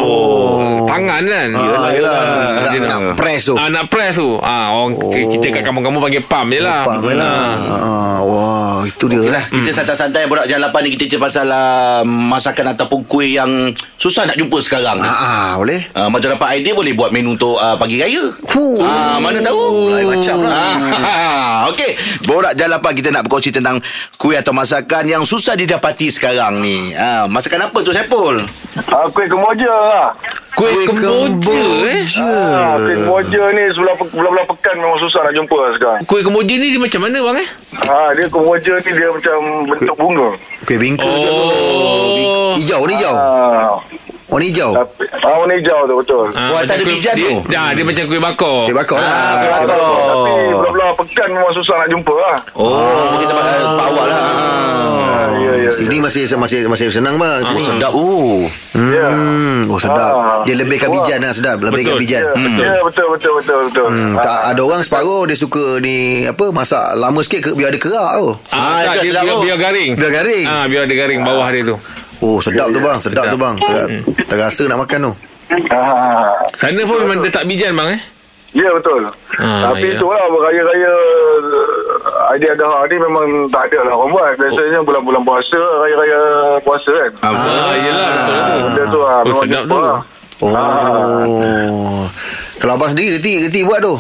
tangan 1.02 1.24
kan. 1.26 1.48
Ah, 1.52 1.90
yelah. 1.90 2.20
Nak, 2.54 2.70
dia 2.70 2.80
nak 2.80 3.02
press 3.18 3.42
tu. 3.50 3.54
Ah, 3.58 3.68
nak 3.68 3.90
press 3.90 4.14
tu. 4.16 4.38
Ah, 4.38 4.70
orang 4.72 4.94
Oh. 4.94 5.10
kita 5.10 5.50
kat 5.50 5.64
kampung-kampung 5.66 6.04
panggil 6.04 6.22
pump 6.22 6.54
je 6.54 6.62
lah. 6.62 6.86
Faham 6.86 7.10
lah. 7.10 7.52
Ah, 7.66 8.20
wah, 8.22 8.78
itu 8.86 9.06
dia 9.08 9.24
lah. 9.26 9.44
Kita 9.50 9.72
santai-santai 9.74 10.28
Borak 10.28 10.46
jalan 10.46 10.62
lapan 10.64 10.86
ni 10.86 10.90
Kita 10.94 11.06
cerita 11.08 11.24
pasal 11.24 11.48
uh, 11.48 12.02
Masakan 12.06 12.76
ataupun 12.76 13.04
kuih 13.04 13.34
yang 13.34 13.50
Susah 13.96 14.26
nak 14.26 14.36
jumpa 14.36 14.58
sekarang 14.60 14.98
ni 14.98 15.08
Ah, 15.08 15.18
ah, 15.18 15.52
boleh. 15.56 15.82
Uh, 15.92 16.08
macam 16.08 16.32
dapat 16.32 16.60
idea 16.60 16.74
boleh 16.74 16.94
buat 16.94 17.10
menu 17.10 17.34
untuk 17.34 17.56
uh, 17.56 17.76
pagi 17.76 17.98
raya. 17.98 18.30
Huh. 18.48 18.78
Ah, 18.82 19.18
mana 19.18 19.40
tahu. 19.40 19.90
Lain 19.90 20.08
macam 20.08 20.38
lah. 20.44 20.78
Ah, 21.02 21.56
Okey, 21.72 21.92
borak 22.26 22.54
jalan 22.54 22.78
apa 22.78 22.90
kita 22.92 23.10
nak 23.10 23.24
berkongsi 23.24 23.50
tentang 23.50 23.80
kuih 24.16 24.36
atau 24.36 24.52
masakan 24.52 25.06
yang 25.06 25.24
susah 25.24 25.54
didapati 25.54 26.10
sekarang 26.10 26.60
ni. 26.60 26.92
Ah, 26.94 27.26
masakan 27.26 27.70
apa 27.70 27.78
tu 27.82 27.92
Saipul? 27.92 28.42
Ah, 28.88 29.08
kuih 29.08 29.28
kemboja 29.28 29.70
lah. 29.70 30.08
Kuih 30.52 30.84
Kuih 30.84 30.86
kemboja 30.92 31.60
eh. 31.88 32.04
Ah, 32.20 32.76
kuih 32.76 32.96
kemboja 33.00 33.42
ni 33.56 33.64
sebelah 33.72 33.96
belah-belah 33.96 34.46
pekan 34.52 34.76
memang 34.84 35.00
susah 35.00 35.24
nak 35.24 35.34
jumpa 35.34 35.58
sekarang. 35.80 36.02
Kuih 36.04 36.24
kemboja 36.28 36.54
ni 36.60 36.68
dia 36.76 36.82
macam 36.82 37.02
mana 37.08 37.18
bang 37.24 37.38
eh? 37.40 37.48
Ah, 37.88 38.10
dia 38.12 38.28
kemboja 38.28 38.74
ni 38.84 38.92
dia 38.92 39.08
macam 39.16 39.38
bentuk 39.72 39.96
bunga. 39.96 40.30
Kuih 40.68 40.78
bingka 40.78 41.08
ke? 41.08 41.30
Oh. 41.32 42.52
Hijau 42.60 42.84
ni 42.84 42.94
hijau. 43.00 43.16
Ah, 43.16 43.80
Warna 44.32 44.46
hijau. 44.48 44.72
ah, 44.72 44.88
warna 45.36 45.54
hijau 45.54 45.80
tu 45.84 45.94
betul. 45.98 46.26
Ah, 46.32 46.50
Oh, 46.50 46.58
ada 46.58 46.72
kuih- 46.74 46.88
bijan 46.94 47.14
dia, 47.14 47.28
tu? 47.28 47.36
Dah, 47.46 47.68
dia 47.72 47.84
macam 47.84 48.04
kuih 48.06 48.22
bakar. 48.22 48.58
Kuih 48.64 48.74
bakar 48.74 48.98
lah. 48.98 49.12
Ah, 49.12 49.34
kuih 49.36 49.52
Ah, 49.52 49.60
bakar. 49.60 49.76
Tapi 49.76 50.32
belah-belah 50.54 50.90
pekan 50.96 51.28
memang 51.30 51.52
susah 51.52 51.76
nak 51.76 51.88
jumpa 51.90 52.14
lah. 52.16 52.38
Oh, 52.56 52.72
mungkin 53.12 53.28
tempat 53.28 53.44
tempat 53.60 53.86
awal 53.86 54.08
lah. 54.08 54.24
Ah, 54.24 55.28
ya, 55.38 55.54
ya. 55.60 55.70
Sini 55.70 56.00
masih 56.00 56.24
masih 56.32 56.60
masih 56.66 56.88
senang 56.90 57.16
bang. 57.16 57.38
Oh, 57.38 57.46
Sini. 57.46 57.62
sedap. 57.62 57.92
Oh. 57.92 58.40
Hmm. 58.72 59.68
Oh 59.68 59.76
sedap. 59.78 60.14
Ah. 60.14 60.42
Dia 60.42 60.56
lebihkan 60.56 60.88
Wah. 60.88 60.96
bijan 60.98 61.20
lah 61.20 61.32
sedap. 61.32 61.58
Lebihkan 61.60 61.94
Betul. 61.94 62.02
bijan. 62.02 62.24
Ya, 62.24 62.32
Hmm. 62.32 62.44
betul. 62.48 62.64
Ya, 62.66 62.80
betul, 62.82 63.08
betul, 63.10 63.32
betul, 63.36 63.58
betul. 63.68 63.88
Hmm, 63.90 64.12
Ah, 64.14 64.24
tak 64.24 64.40
ada 64.50 64.62
orang 64.62 64.82
separuh 64.82 65.24
dia 65.24 65.36
suka 65.36 65.64
ni 65.78 65.96
apa 66.24 66.46
masak 66.50 66.96
lama 66.96 67.20
sikit 67.20 67.40
ke, 67.42 67.52
biar 67.52 67.68
ada 67.68 67.78
kerak 67.78 68.12
tu. 68.16 68.30
Ah, 68.48 68.80
Ah, 68.80 68.80
tak, 68.90 69.04
dia, 69.04 69.20
tu. 69.22 69.40
biar 69.42 69.58
garing. 69.60 69.92
Biar 69.94 70.12
garing. 70.14 70.46
Ah, 70.46 70.66
biar 70.66 70.82
ada 70.82 70.96
garing 70.98 71.20
bawah 71.22 71.48
dia 71.50 71.64
tu. 71.66 71.76
Oh 72.22 72.38
sedap 72.38 72.70
tu 72.70 72.78
bang, 72.78 72.98
sedap, 72.98 73.26
Sedap. 73.26 73.34
tu 73.34 73.38
bang. 73.38 73.56
Ter, 73.58 73.86
terasa 74.26 74.64
nak 74.66 74.80
makan 74.80 75.00
tu. 75.02 75.14
ah. 75.68 76.38
Sana 76.54 76.82
pun 76.86 77.02
memang 77.02 77.20
letak 77.20 77.44
bijan 77.44 77.74
bang 77.74 77.98
eh? 77.98 78.02
Ya 78.52 78.68
betul. 78.70 79.08
Ah, 79.40 79.72
Tapi 79.72 79.88
ya. 79.88 79.96
itulah 79.96 80.22
raya-raya 80.28 80.94
uh, 81.40 82.36
idea 82.36 82.52
dah 82.52 82.84
ni 82.84 83.00
memang 83.00 83.26
tak 83.48 83.64
ada 83.66 83.88
lah 83.88 83.96
orang 83.96 84.12
buat. 84.12 84.32
Biasanya 84.36 84.84
bulan-bulan 84.84 85.24
puasa, 85.24 85.56
raya-raya 85.56 86.20
puasa 86.60 86.92
kan. 86.92 87.12
Ah, 87.22 87.32
Ah, 87.32 87.74
yelah 87.74 88.12
betul 88.12 88.36
Ah, 88.36 88.52
tu. 88.52 88.60
benda 88.62 88.84
tu 88.86 89.00
lah. 89.00 89.16
Oh, 89.16 89.24
memang 89.24 89.42
sedap 89.42 89.64
tu. 89.66 89.78
lah. 89.78 90.00
Oh. 90.42 92.04
Kalau 92.58 92.74
abang 92.76 92.92
sendiri 92.92 93.18
reti 93.18 93.62
buat 93.64 93.80
tu. 93.80 93.96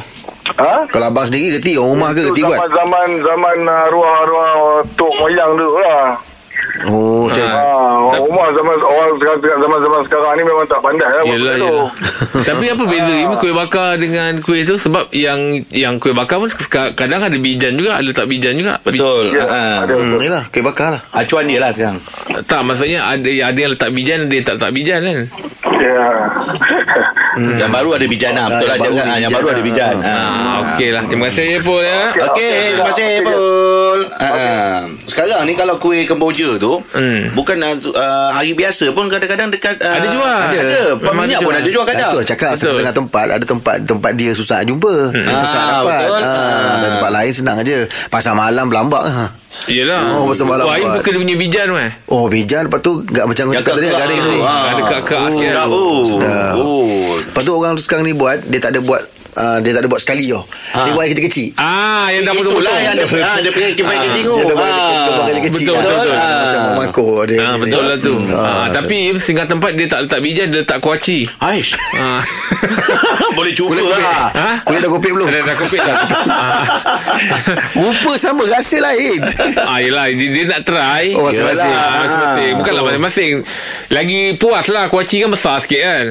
Ha? 0.52 0.84
Kalau 0.86 1.06
abang 1.08 1.26
sendiri 1.26 1.56
reti 1.56 1.80
orang 1.80 1.91
rumah 1.95 2.10
ke 2.12 2.22
reti 2.28 2.41
buat? 2.43 2.58
zaman-zaman 2.60 3.08
zaman 3.24 3.58
uh, 3.63 3.88
arwah-arwah 3.88 4.52
tok 4.93 5.13
moyang 5.17 5.52
dulu 5.56 5.74
lah. 5.80 6.19
Oh, 6.84 7.30
Ah. 7.30 7.38
Ha, 7.38 7.62
orang 8.10 8.21
rumah 8.24 8.47
zaman 8.50 8.76
orang 8.76 9.13
sekarang 9.15 9.39
zaman-zaman 9.60 10.00
sekarang 10.04 10.32
ni 10.34 10.43
memang 10.43 10.65
tak 10.65 10.80
pandai 10.80 11.06
lah 11.08 11.24
Yelah, 11.24 11.56
yelah. 11.56 11.89
Tapi 12.41 12.65
apa 12.67 12.84
beza 12.86 13.13
ini 13.13 13.36
kuih 13.36 13.54
bakar 13.54 13.95
dengan 13.95 14.32
kuih 14.39 14.63
tu 14.63 14.76
sebab 14.76 15.10
yang 15.12 15.39
yang 15.69 15.97
kuih 15.97 16.12
bakar 16.12 16.38
pun 16.38 16.50
ka- 16.50 16.93
kadang 16.93 17.21
ada 17.21 17.36
bijan 17.36 17.76
juga, 17.76 17.95
ada 17.95 18.10
tak 18.10 18.26
bijan 18.26 18.56
juga. 18.56 18.82
Betul. 18.82 19.30
Ya, 19.32 19.45
Ah. 19.45 19.78
ada 19.84 19.93
Hmm, 19.93 20.10
betul. 20.12 20.21
yelah, 20.24 20.43
kuih 20.47 20.63
bakar 20.63 20.88
lah. 20.91 21.02
Acuan 21.12 21.45
dia 21.45 21.60
lah 21.60 21.69
sekarang. 21.69 21.97
Tak 22.43 22.62
maksudnya 22.63 23.00
ada 23.06 23.30
ada 23.30 23.58
yang 23.58 23.71
letak 23.71 23.91
bijan, 23.91 24.17
ada 24.26 24.34
yang 24.34 24.43
tak 24.43 24.56
letak 24.58 24.71
bijan 24.71 25.00
kan. 25.02 25.17
Ya. 25.71 26.03
Yang 27.57 27.71
baru 27.71 27.89
ada 27.95 28.05
bijan 28.05 28.34
lah. 28.34 28.45
Betul 28.49 28.67
Ah, 28.67 28.69
lah. 28.69 28.75
yang 28.75 28.81
baru 28.81 28.91
Yang, 28.91 29.01
ada 29.01 29.12
yang 29.15 29.21
bijan 29.21 29.31
baru 29.34 29.47
ada 29.47 29.53
lah. 29.53 29.63
bijan. 29.63 29.95
Ah. 29.97 30.10
Ah. 30.12 30.19
Ah, 30.21 30.55
okey 30.65 30.89
lah. 30.89 31.03
Terima 31.05 31.25
kasih 31.27 31.47
Paul 31.62 31.81
ya. 31.81 32.01
Okey, 32.12 32.25
Okey, 32.27 32.53
terima 32.71 32.88
kasih 32.88 33.07
okey. 33.07 33.23
Pul. 33.23 33.99
Ah, 34.13 34.77
Sekarang 35.03 35.43
ni 35.43 35.53
kalau 35.53 35.75
kuih 35.77 36.03
kemboja 36.03 36.55
tu 36.57 36.73
Hmm. 36.91 37.31
bukan 37.31 37.57
uh, 37.62 38.29
hari 38.31 38.51
biasa 38.53 38.91
pun 38.91 39.07
kadang-kadang 39.07 39.47
dekat 39.47 39.75
uh, 39.77 39.93
Ada 39.93 40.07
jual. 40.07 40.27
Ada. 40.41 40.60
Ada. 40.60 40.81
Memang 40.97 41.23
minyak 41.25 41.39
ada 41.39 41.45
pun 41.45 41.53
ada 41.53 41.69
jual 41.69 41.86
kadang. 41.86 42.12
tu 42.12 42.19
cakap 42.25 42.51
Betul. 42.53 42.71
setengah 42.73 42.93
tempat 42.93 43.25
ada 43.31 43.45
tempat 43.45 43.75
tempat 43.81 44.12
dia 44.13 44.31
susah 44.31 44.60
jumpa. 44.62 44.93
Susah 45.13 45.62
Ah, 45.62 45.69
dapat. 45.79 46.03
betul. 46.03 46.21
Ah. 46.21 46.75
dan 46.77 46.89
tempat 46.93 47.12
lain 47.13 47.31
senang 47.31 47.57
aja. 47.57 47.77
Pasar 48.07 48.34
malam 48.34 48.65
berlambak 48.65 49.03
ha. 49.03 49.25
Yelah. 49.67 50.02
Oh, 50.15 50.26
pasal 50.26 50.45
malam 50.45 50.65
Wah, 50.65 50.74
buat. 50.76 50.97
suka 50.97 51.10
dia 51.10 51.19
punya 51.19 51.36
bijan 51.36 51.67
meh. 51.69 51.91
Oh, 52.08 52.26
bijan 52.26 52.65
lepas 52.65 52.80
tu 52.80 53.04
enggak 53.04 53.26
macam 53.26 53.43
Yang 53.47 53.56
cakap 53.60 53.74
tadi 53.74 53.86
kekak 53.86 54.00
garing 54.00 54.17
tu. 54.17 54.26
tadi. 54.28 54.39
Ah. 54.41 54.63
Ada 54.67 54.82
kak-kak 54.84 55.19
Oh. 55.21 55.38
Sedap. 55.38 55.67
Oh. 55.69 56.58
Oh. 56.58 57.12
Lepas 57.19 57.41
tu 57.41 57.52
orang 57.52 57.74
sekarang 57.78 58.04
ni 58.04 58.13
buat 58.13 58.38
dia 58.43 58.60
tak 58.60 58.74
ada 58.74 58.82
buat 58.82 59.02
uh, 59.34 59.58
dia 59.60 59.72
tak 59.72 59.82
ada 59.82 59.89
buat 59.89 60.00
sekali 60.00 60.28
tau. 60.28 60.44
Dia 60.74 60.91
buat 60.91 61.04
yang 61.04 61.13
kecil-kecil. 61.13 61.48
Ah, 61.56 62.08
yang 62.10 62.24
dah 62.24 62.34
Itulah 62.34 62.58
potong-potong. 62.58 62.80
yang 62.80 62.94
dia 62.94 63.06
ah, 63.22 63.38
dia 63.38 63.52
kipai 63.72 63.94
Ah. 63.94 64.02
keting 64.02 64.24
tu. 64.24 64.34
Dia 64.34 64.44
dah 64.44 64.56
buat 64.56 64.70
Ah. 64.70 65.06
buat 65.10 65.26
kecil-kecil. 65.28 65.65
Betul, 65.65 65.78
betul, 65.78 65.96
betul. 65.96 66.13
Ah, 66.13 66.39
Macam 66.41 66.60
mak 66.62 66.74
mangkuk 66.78 67.22
dia. 67.26 67.39
Ah, 67.39 67.56
betul 67.56 67.84
lah 67.84 67.98
tu. 67.98 68.13
Hmm. 68.17 68.34
Ah, 68.34 68.65
tapi 68.70 68.98
singgah 69.17 69.46
tempat 69.46 69.72
dia 69.74 69.86
tak 69.86 70.00
letak 70.04 70.20
bijan, 70.20 70.48
dia 70.48 70.60
letak 70.62 70.80
kuaci. 70.80 71.20
Aish. 71.39 71.72
Ah. 71.96 72.22
Boleh 73.38 73.54
cuba 73.54 73.70
Kulit 73.72 73.88
lah. 73.88 74.28
Ha? 74.30 74.50
Kulit 74.62 74.80
dah 74.80 74.89
kopek 74.89 75.12
belum? 75.12 75.28
Dah 75.28 75.41
dah 75.41 75.56
kopek 75.56 75.80
dah. 75.80 75.96
Ah. 76.28 76.62
Rupa 77.74 78.12
sama 78.15 78.44
rasa 78.46 78.78
lain. 78.80 79.20
Ah, 79.62 79.78
yelah 79.78 80.10
dia, 80.10 80.28
dia 80.28 80.44
nak 80.48 80.62
try 80.63 81.13
Oh, 81.13 81.24
masing-masing. 81.24 81.72
Bukanlah 82.58 82.82
Oh. 82.82 82.88
masing-masing 82.88 83.34
Lagi 83.88 84.36
puas 84.36 84.67
lah 84.67 84.88
Kuaci 84.88 85.22
kan 85.22 85.30
besar 85.30 85.62
sikit 85.62 85.82
kan 85.82 86.06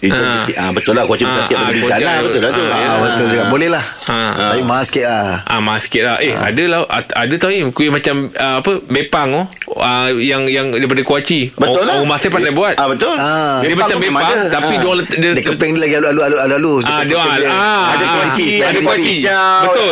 Itu 0.00 0.16
Ah. 0.16 0.48
ah. 0.48 0.70
betul 0.72 0.92
lah 0.92 1.04
kuaci 1.04 1.22
besar 1.22 1.36
Ah, 1.36 1.44
sikit 1.44 1.56
berbeza 1.60 1.84
kuaci- 1.86 2.02
lah 2.02 2.14
betul 2.20 2.40
lah 2.40 2.50
tu. 2.50 2.62
ah, 2.62 2.78
Ah, 2.80 2.96
betul 2.98 3.26
juga. 3.28 3.44
Boleh 3.46 3.68
lah. 3.68 3.84
Ah. 4.06 4.32
Tapi 4.48 4.62
mahal 4.62 4.82
sikit 4.82 5.04
lah. 5.04 5.44
Ah, 5.44 5.60
mahal 5.60 5.78
sikit 5.78 6.02
lah 6.02 6.16
Eh 6.18 6.32
ada 6.32 6.62
lah 6.66 6.80
Ada 6.90 7.34
tau 7.36 7.48
Im 7.48 7.68
Kuih 7.68 7.88
macam 7.88 8.16
uh, 8.28 8.54
Apa 8.58 8.80
Bepang 8.86 9.28
oh 9.34 9.46
uh, 9.76 10.08
Yang 10.10 10.42
yang 10.48 10.66
daripada 10.70 11.02
kuaci 11.02 11.52
Betul 11.52 11.84
lah. 11.84 12.00
Orang 12.00 12.16
saya 12.16 12.28
pandai 12.28 12.50
buat 12.50 12.74
Ah 12.74 12.88
betul. 12.88 13.12
Ah. 13.14 13.60
Dia 13.60 13.76
macam 13.76 13.98
bepang 13.98 14.24
ada. 14.24 14.48
Tapi 14.50 14.72
Ah. 14.72 14.78
dia 14.78 14.88
orang 14.88 15.06
dia, 15.06 15.30
Dia 15.30 15.44
keping 15.44 15.72
dia 15.72 15.82
lagi 15.82 15.94
alu-alu 15.96 16.20
alu-alu. 16.40 16.72
Ah, 16.80 17.02
dia 17.02 17.14
keping 17.14 17.44
ah, 17.46 17.84
Ada 17.90 18.04
kuaci, 18.08 18.46
Ada 18.58 18.78
kuaci. 18.80 19.14
Betul. 19.62 19.90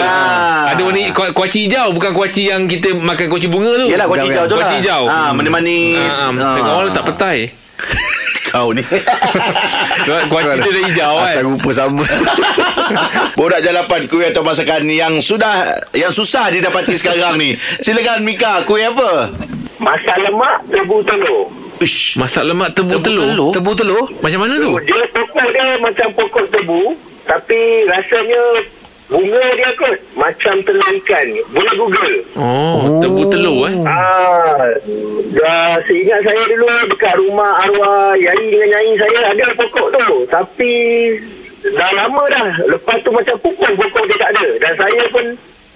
Ada 0.68 0.80
warna 0.80 1.00
ku- 1.10 1.34
kuaci 1.34 1.58
hijau 1.64 1.88
Bukan 1.90 2.10
kuaci 2.12 2.42
yang 2.46 2.64
kita 2.64 2.90
Makan 2.92 3.28
kuaci 3.28 3.46
bunga 3.46 3.76
tu 3.76 3.86
Yalah 3.86 4.06
kuaci 4.06 4.26
Hijau, 4.26 4.44
tu 4.46 4.54
lah. 4.54 4.64
Kuaci 4.64 4.76
hijau 4.80 5.02
Ah, 5.04 5.30
manis-manis. 5.30 6.16
Tengok 6.16 6.72
orang 6.72 6.88
letak 6.88 7.04
petai 7.06 7.38
kau 8.48 8.72
ni 8.72 8.82
Kuarti 10.30 10.56
dia 10.64 10.72
dah 10.72 10.82
hijau 10.88 11.14
kan 11.20 11.28
Asal 11.28 11.44
rupa 11.44 11.70
sama 11.76 12.04
Borak 13.38 13.60
jalapan 13.62 14.08
kuih 14.08 14.32
atau 14.32 14.42
masakan 14.42 14.88
yang 14.88 15.20
sudah 15.22 15.68
yang 15.94 16.10
susah 16.10 16.50
didapati 16.50 16.98
sekarang 16.98 17.38
ni. 17.38 17.54
Silakan 17.78 18.26
Mika, 18.26 18.64
kuih 18.66 18.90
apa? 18.90 19.30
Masak 19.78 20.18
lemak 20.18 20.56
tebu 20.66 20.98
telur. 21.06 21.46
Ish. 21.78 22.18
Masak 22.18 22.42
lemak 22.42 22.74
tebu 22.74 22.98
telur 22.98 23.54
Tebu 23.54 23.70
telur 23.78 24.10
Macam 24.18 24.42
mana 24.42 24.58
tu? 24.58 24.74
Dia 24.82 25.04
pokok 25.14 25.46
dia 25.54 25.64
macam 25.78 26.08
pokok 26.18 26.44
tebu. 26.50 26.82
Tapi 27.28 27.60
rasanya 27.86 28.42
bunga 29.08 29.44
dia 29.56 29.70
kot. 29.76 29.96
Macam 30.14 30.54
telur 30.64 30.90
ikan. 31.02 31.26
Boleh 31.52 31.74
google. 31.76 32.16
Oh, 32.36 33.00
tebu 33.00 33.22
telur 33.32 33.66
eh 33.68 33.76
Ah, 33.88 34.68
dah 35.32 35.80
seingat 35.84 36.20
saya 36.24 36.42
dulu 36.48 36.68
dekat 36.92 37.14
rumah 37.18 37.52
arwah 37.64 38.12
Yai 38.16 38.44
dengan 38.52 38.68
Nyai 38.68 38.92
saya 39.00 39.18
ada 39.32 39.46
pokok 39.56 39.86
tu. 39.96 40.08
Tapi 40.28 40.72
dah 41.72 41.90
lama 41.96 42.22
dah. 42.28 42.48
Lepas 42.68 43.00
tu 43.00 43.10
macam 43.10 43.36
pupus 43.40 43.72
pokok 43.74 44.04
dia 44.06 44.16
tak 44.20 44.30
ada. 44.36 44.48
Dan 44.62 44.72
saya 44.76 45.02
pun 45.10 45.24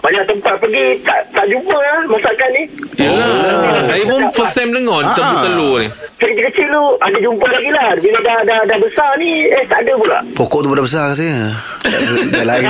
banyak 0.03 0.25
tempat 0.27 0.55
pergi 0.59 0.99
tak 1.07 1.21
tak 1.31 1.47
jumpa 1.47 1.77
lah 1.79 1.99
masakan 2.11 2.51
ni. 2.53 2.65
Yelah 2.99 3.87
Saya 3.87 4.03
pun 4.05 4.21
first 4.35 4.53
time 4.53 4.71
dengar 4.71 5.01
Tebu 5.15 5.35
telur 5.41 5.75
ni 5.81 5.89
Kecil-kecil 6.19 6.67
tu 6.69 6.85
ada 6.99 7.19
jumpa 7.19 7.47
lagi 7.49 7.71
lah. 7.71 7.89
Bila 7.97 8.19
dah, 8.21 8.39
dah, 8.45 8.61
dah 8.63 8.79
besar 8.79 9.11
ni, 9.17 9.47
eh 9.49 9.65
tak 9.65 9.81
ada 9.81 9.93
pula. 9.97 10.19
Pokok 10.35 10.61
tu 10.61 10.71
dah 10.71 10.85
besar 10.85 11.05
katanya 11.11 11.55
Dah 12.35 12.45
lain 12.45 12.65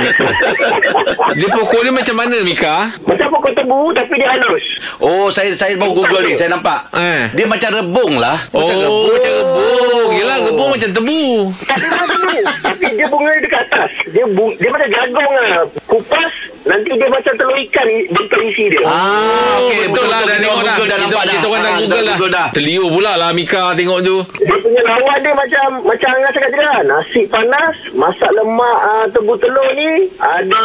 Dia 1.33 1.47
pokok 1.49 1.79
dia 1.81 1.93
macam 1.93 2.15
mana 2.17 2.37
Mika? 2.41 2.75
Macam 3.03 3.27
pokok 3.29 3.51
tebu 3.51 3.79
tapi 3.93 4.13
dia 4.15 4.29
halus. 4.29 4.65
Oh, 4.97 5.27
saya 5.27 5.51
saya 5.53 5.73
baru 5.73 5.93
Google 5.93 6.23
ni, 6.23 6.33
saya 6.33 6.53
nampak. 6.53 6.85
Eh. 6.93 7.33
Dia 7.33 7.45
macam 7.45 7.69
rebung 7.73 8.13
lah. 8.17 8.37
Oh, 8.53 8.61
macam 8.63 8.77
rebung 8.77 10.09
Yelah 10.13 10.37
rebung 10.39 10.69
macam 10.69 10.89
tebu 10.93 11.21
Tak 11.65 11.75
ada 11.81 11.87
tebu. 12.05 12.37
tapi 12.63 12.85
dia 12.93 13.07
bunga 13.09 13.29
dia 13.29 13.41
dekat 13.41 13.61
atas. 13.67 13.91
Dia 14.09 14.25
bung, 14.29 14.51
dia 14.55 14.69
macam 14.69 14.89
jagung 14.89 15.33
lah. 15.33 15.61
Kupas, 15.85 16.33
nanti 16.63 16.91
dia 16.95 17.07
macam 17.07 17.33
telur 17.35 17.57
ikan 17.67 17.87
bentuk 18.09 18.41
isi 18.43 18.65
dia. 18.71 18.83
Ah, 18.87 19.59
okey, 19.59 19.91
betul, 19.91 20.07
lah 20.07 20.19
betul, 20.23 20.29
dah 20.29 20.35
kita 20.35 20.43
tengok 20.43 20.57
Google 20.63 20.87
dah 20.87 20.97
nampak 20.97 21.23
dah. 21.23 21.33
Kita 21.33 21.47
orang 21.47 21.61
dah 21.63 21.71
Ah, 21.73 21.79
Google 21.79 22.03
dah 22.03 22.15
dah 22.15 22.29
dah. 22.29 22.47
Terliur 22.53 22.87
pula 22.89 23.11
lah 23.17 23.29
Mika 23.33 23.63
tengok 23.73 23.99
tu 24.01 24.15
Dia 24.39 24.55
punya 24.61 24.81
lawan 24.85 25.17
dia 25.19 25.33
macam 25.33 25.67
macam 25.83 26.09
Angah 26.13 26.31
cakap 26.31 26.49
tadi 26.49 26.63
lah. 26.63 26.79
Nasi 26.85 27.21
panas, 27.27 27.75
masak 27.93 28.31
lemak 28.33 28.79
uh, 28.85 29.05
tebu 29.09 29.33
telur 29.37 29.69
ni. 29.73 29.89
Ada 30.17 30.63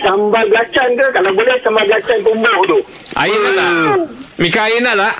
sambal 0.00 0.44
belacan 0.46 0.88
ke? 0.94 1.06
Kalau 1.10 1.30
boleh 1.34 1.56
sambal 1.60 1.84
belacan 1.84 2.18
tumbuk 2.22 2.58
tu. 2.66 2.78
Air 3.18 3.34
nak 3.34 3.52
tak? 3.52 3.72
Mika 4.38 4.60
air 4.70 4.80
nak 4.80 4.94
tak? 4.96 5.14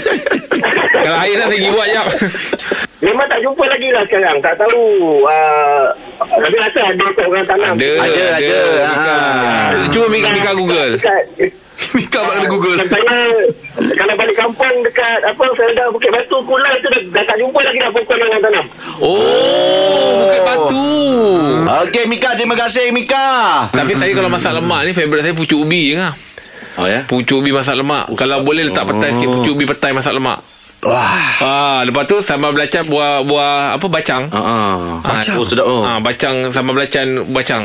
Kalau 1.04 1.18
air 1.18 1.34
nak 1.34 1.46
saya 1.50 1.58
pergi 1.58 1.70
buat 1.72 1.88
jap 1.90 2.06
Memang 3.00 3.26
tak 3.26 3.40
jumpa 3.40 3.64
lagi 3.64 3.88
lah 3.90 4.02
sekarang. 4.06 4.36
Tak 4.38 4.54
tahu. 4.60 4.82
Uh, 5.24 5.86
tapi 6.20 6.56
rasa 6.60 6.80
ada 6.84 7.04
kot 7.08 7.24
orang 7.24 7.46
tanam. 7.48 7.74
Ada 7.80 7.90
Ada, 7.96 8.22
ada. 8.36 8.58
Mika. 8.84 9.16
Ah. 9.16 9.68
Cuba 9.88 10.06
Mika, 10.12 10.28
Mika 10.30 10.52
Google 10.52 10.92
Dekat, 11.00 11.22
Mika 11.96 12.18
buat 12.20 12.34
kena 12.36 12.48
Google 12.52 12.76
saya 12.84 13.20
kalau 13.80 14.14
balik 14.14 14.36
kampung 14.36 14.76
dekat 14.84 15.20
apa 15.24 15.44
Felda 15.56 15.84
Bukit 15.88 16.10
Batu 16.12 16.36
Kulai 16.44 16.76
tu 16.84 16.88
dah, 16.92 17.00
dah 17.00 17.24
tak 17.24 17.36
jumpa 17.40 17.58
lagi 17.64 17.78
dah 17.80 17.90
pokok 17.90 18.14
yang 18.20 18.28
orang 18.28 18.42
tanam. 18.44 18.64
Oh 19.00 20.12
Bukit 20.20 20.42
Batu 20.44 20.88
Okey, 21.88 22.04
Mika, 22.04 22.36
terima 22.36 22.56
kasih 22.58 22.92
Mika. 22.92 23.26
Tapi 23.72 23.96
saya 23.96 24.12
kalau 24.12 24.28
masak 24.28 24.52
lemak 24.52 24.80
ni 24.84 24.90
Favourite 24.92 25.24
saya 25.24 25.34
pucuk 25.34 25.58
ubi 25.64 25.94
je 25.94 25.94
kan 25.96 26.12
Oh 26.78 26.86
ya. 26.86 27.00
Pucuk 27.08 27.40
ubi 27.40 27.50
masak 27.50 27.74
lemak 27.80 28.12
Kalau 28.14 28.44
boleh 28.44 28.68
letak 28.68 28.84
petai 28.86 29.16
sikit 29.16 29.28
Pucuk 29.40 29.52
ubi 29.56 29.64
petai 29.64 29.96
masak 29.96 30.12
lemak 30.12 30.38
Wah 30.82 31.20
Ah, 31.40 31.80
lepas 31.82 32.04
tu 32.04 32.16
sambal 32.18 32.52
belacan 32.52 32.80
buah 32.84 33.20
buah 33.20 33.52
apa 33.74 33.86
bacang. 33.86 34.24
Ha 34.26 34.38
ah. 34.38 34.76
Bacang. 35.02 35.36
Oh, 35.36 35.44
sedap 35.44 35.64
oh. 35.64 35.80
Ah, 35.82 35.96
bacang 35.98 36.48
sambal 36.48 36.72
belacan 36.74 37.24
bacang. 37.28 37.64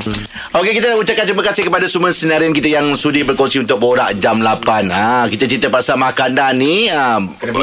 Okey, 0.53 0.71
kita 0.73 0.89
nak 0.89 0.99
ucapkan 0.99 1.23
terima 1.23 1.39
kasih 1.41 1.63
kepada 1.63 1.83
semua 1.85 2.09
senarian 2.09 2.51
kita 2.51 2.67
yang 2.69 2.91
sudi 2.93 3.21
berkongsi 3.21 3.59
untuk 3.59 3.77
borak 3.77 4.15
jam 4.15 4.39
8. 4.39 4.87
Ha, 4.87 5.27
kita 5.27 5.43
cerita 5.45 5.67
pasal 5.67 5.95
makanan 5.97 6.55
ni. 6.55 6.87
Ha, 6.87 7.19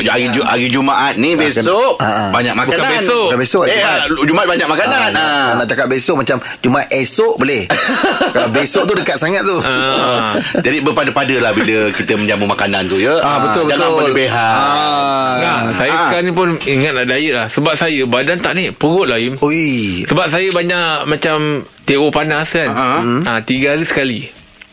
hari, 0.07 0.29
Ju- 0.31 0.45
hari 0.45 0.69
Jumaat 0.69 1.17
ni 1.17 1.33
besok 1.35 1.97
Ah, 1.99 2.29
ah. 2.29 2.31
banyak 2.31 2.53
makanan. 2.55 2.77
Bukan 2.79 2.93
besok. 2.99 3.25
Bukan 3.27 3.41
besok, 3.41 3.63
Eh, 3.65 3.73
Jumaat. 3.75 3.99
ah, 3.99 4.25
Jumaat 4.25 4.47
banyak 4.49 4.69
makanan. 4.71 5.09
Ah, 5.11 5.19
Ha. 5.19 5.47
nak, 5.47 5.55
nak 5.59 5.67
cakap 5.67 5.87
besok 5.87 6.17
macam 6.19 6.37
Jumaat 6.61 6.89
esok 6.91 7.35
boleh 7.35 7.65
Kalau 8.35 8.49
besok 8.51 8.85
tu 8.85 8.95
dekat 8.95 9.17
sangat 9.17 9.41
tu 9.43 9.57
Ah. 9.59 10.37
Jadi 10.59 10.81
berpada-pada 10.81 11.35
lah 11.39 11.53
bila 11.53 11.89
kita 11.91 12.13
menjamu 12.15 12.45
makanan 12.47 12.85
tu 12.87 12.97
ya. 12.97 13.17
Ah 13.19 13.41
betul 13.43 13.65
Jangan 13.67 13.81
betul. 13.83 13.97
berlebihan. 14.03 14.37
Ah. 14.37 15.41
Nah, 15.43 15.73
saya 15.73 15.91
Ah. 15.91 15.99
sekarang 16.07 16.25
ni 16.25 16.33
pun 16.33 16.49
ingat 16.63 16.93
nak 16.95 17.07
diet 17.07 17.33
lah 17.33 17.47
Sebab 17.47 17.75
saya 17.75 18.03
badan 18.05 18.39
tak 18.39 18.53
naik 18.53 18.75
Perut 18.75 19.05
lah 19.05 19.17
Im 19.17 19.35
Oi. 19.39 20.03
Sebab 20.05 20.27
saya 20.27 20.49
banyak 20.49 20.87
macam 21.05 21.37
Teor 21.83 22.09
panas 22.09 22.47
kan 22.49 22.69
Ah. 22.69 23.03
ha, 23.21 23.33
Tiga 23.41 23.73
hari 23.73 23.83
sekali 23.83 24.21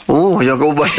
Oh, 0.05 0.33
macam 0.35 0.57
kau 0.57 0.73
buat. 0.73 0.89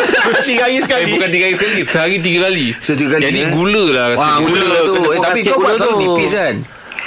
Tiga 0.48 0.64
hari 0.64 0.76
Eh, 0.76 0.82
sekali. 0.82 1.12
bukan 1.12 1.28
tiga 1.28 1.44
hari 1.44 1.54
sekali 1.54 1.80
Sehari 1.84 2.16
tiga 2.18 2.38
kali 2.44 2.66
Setiga 2.74 3.08
kali, 3.14 3.24
Jadi 3.26 3.40
eh? 3.42 3.50
gula 3.50 3.84
lah 3.90 4.04
rasa 4.10 4.18
Wah, 4.18 4.36
gula, 4.40 4.56
Gula, 4.58 4.78
tu. 4.82 4.94
kena 4.94 5.08
Eh, 5.10 5.20
tapi 5.20 5.38
kau 5.42 5.58
buat 5.58 5.74
selalu 5.74 5.92
tu. 5.92 6.00
nipis 6.00 6.32
kan? 6.32 6.54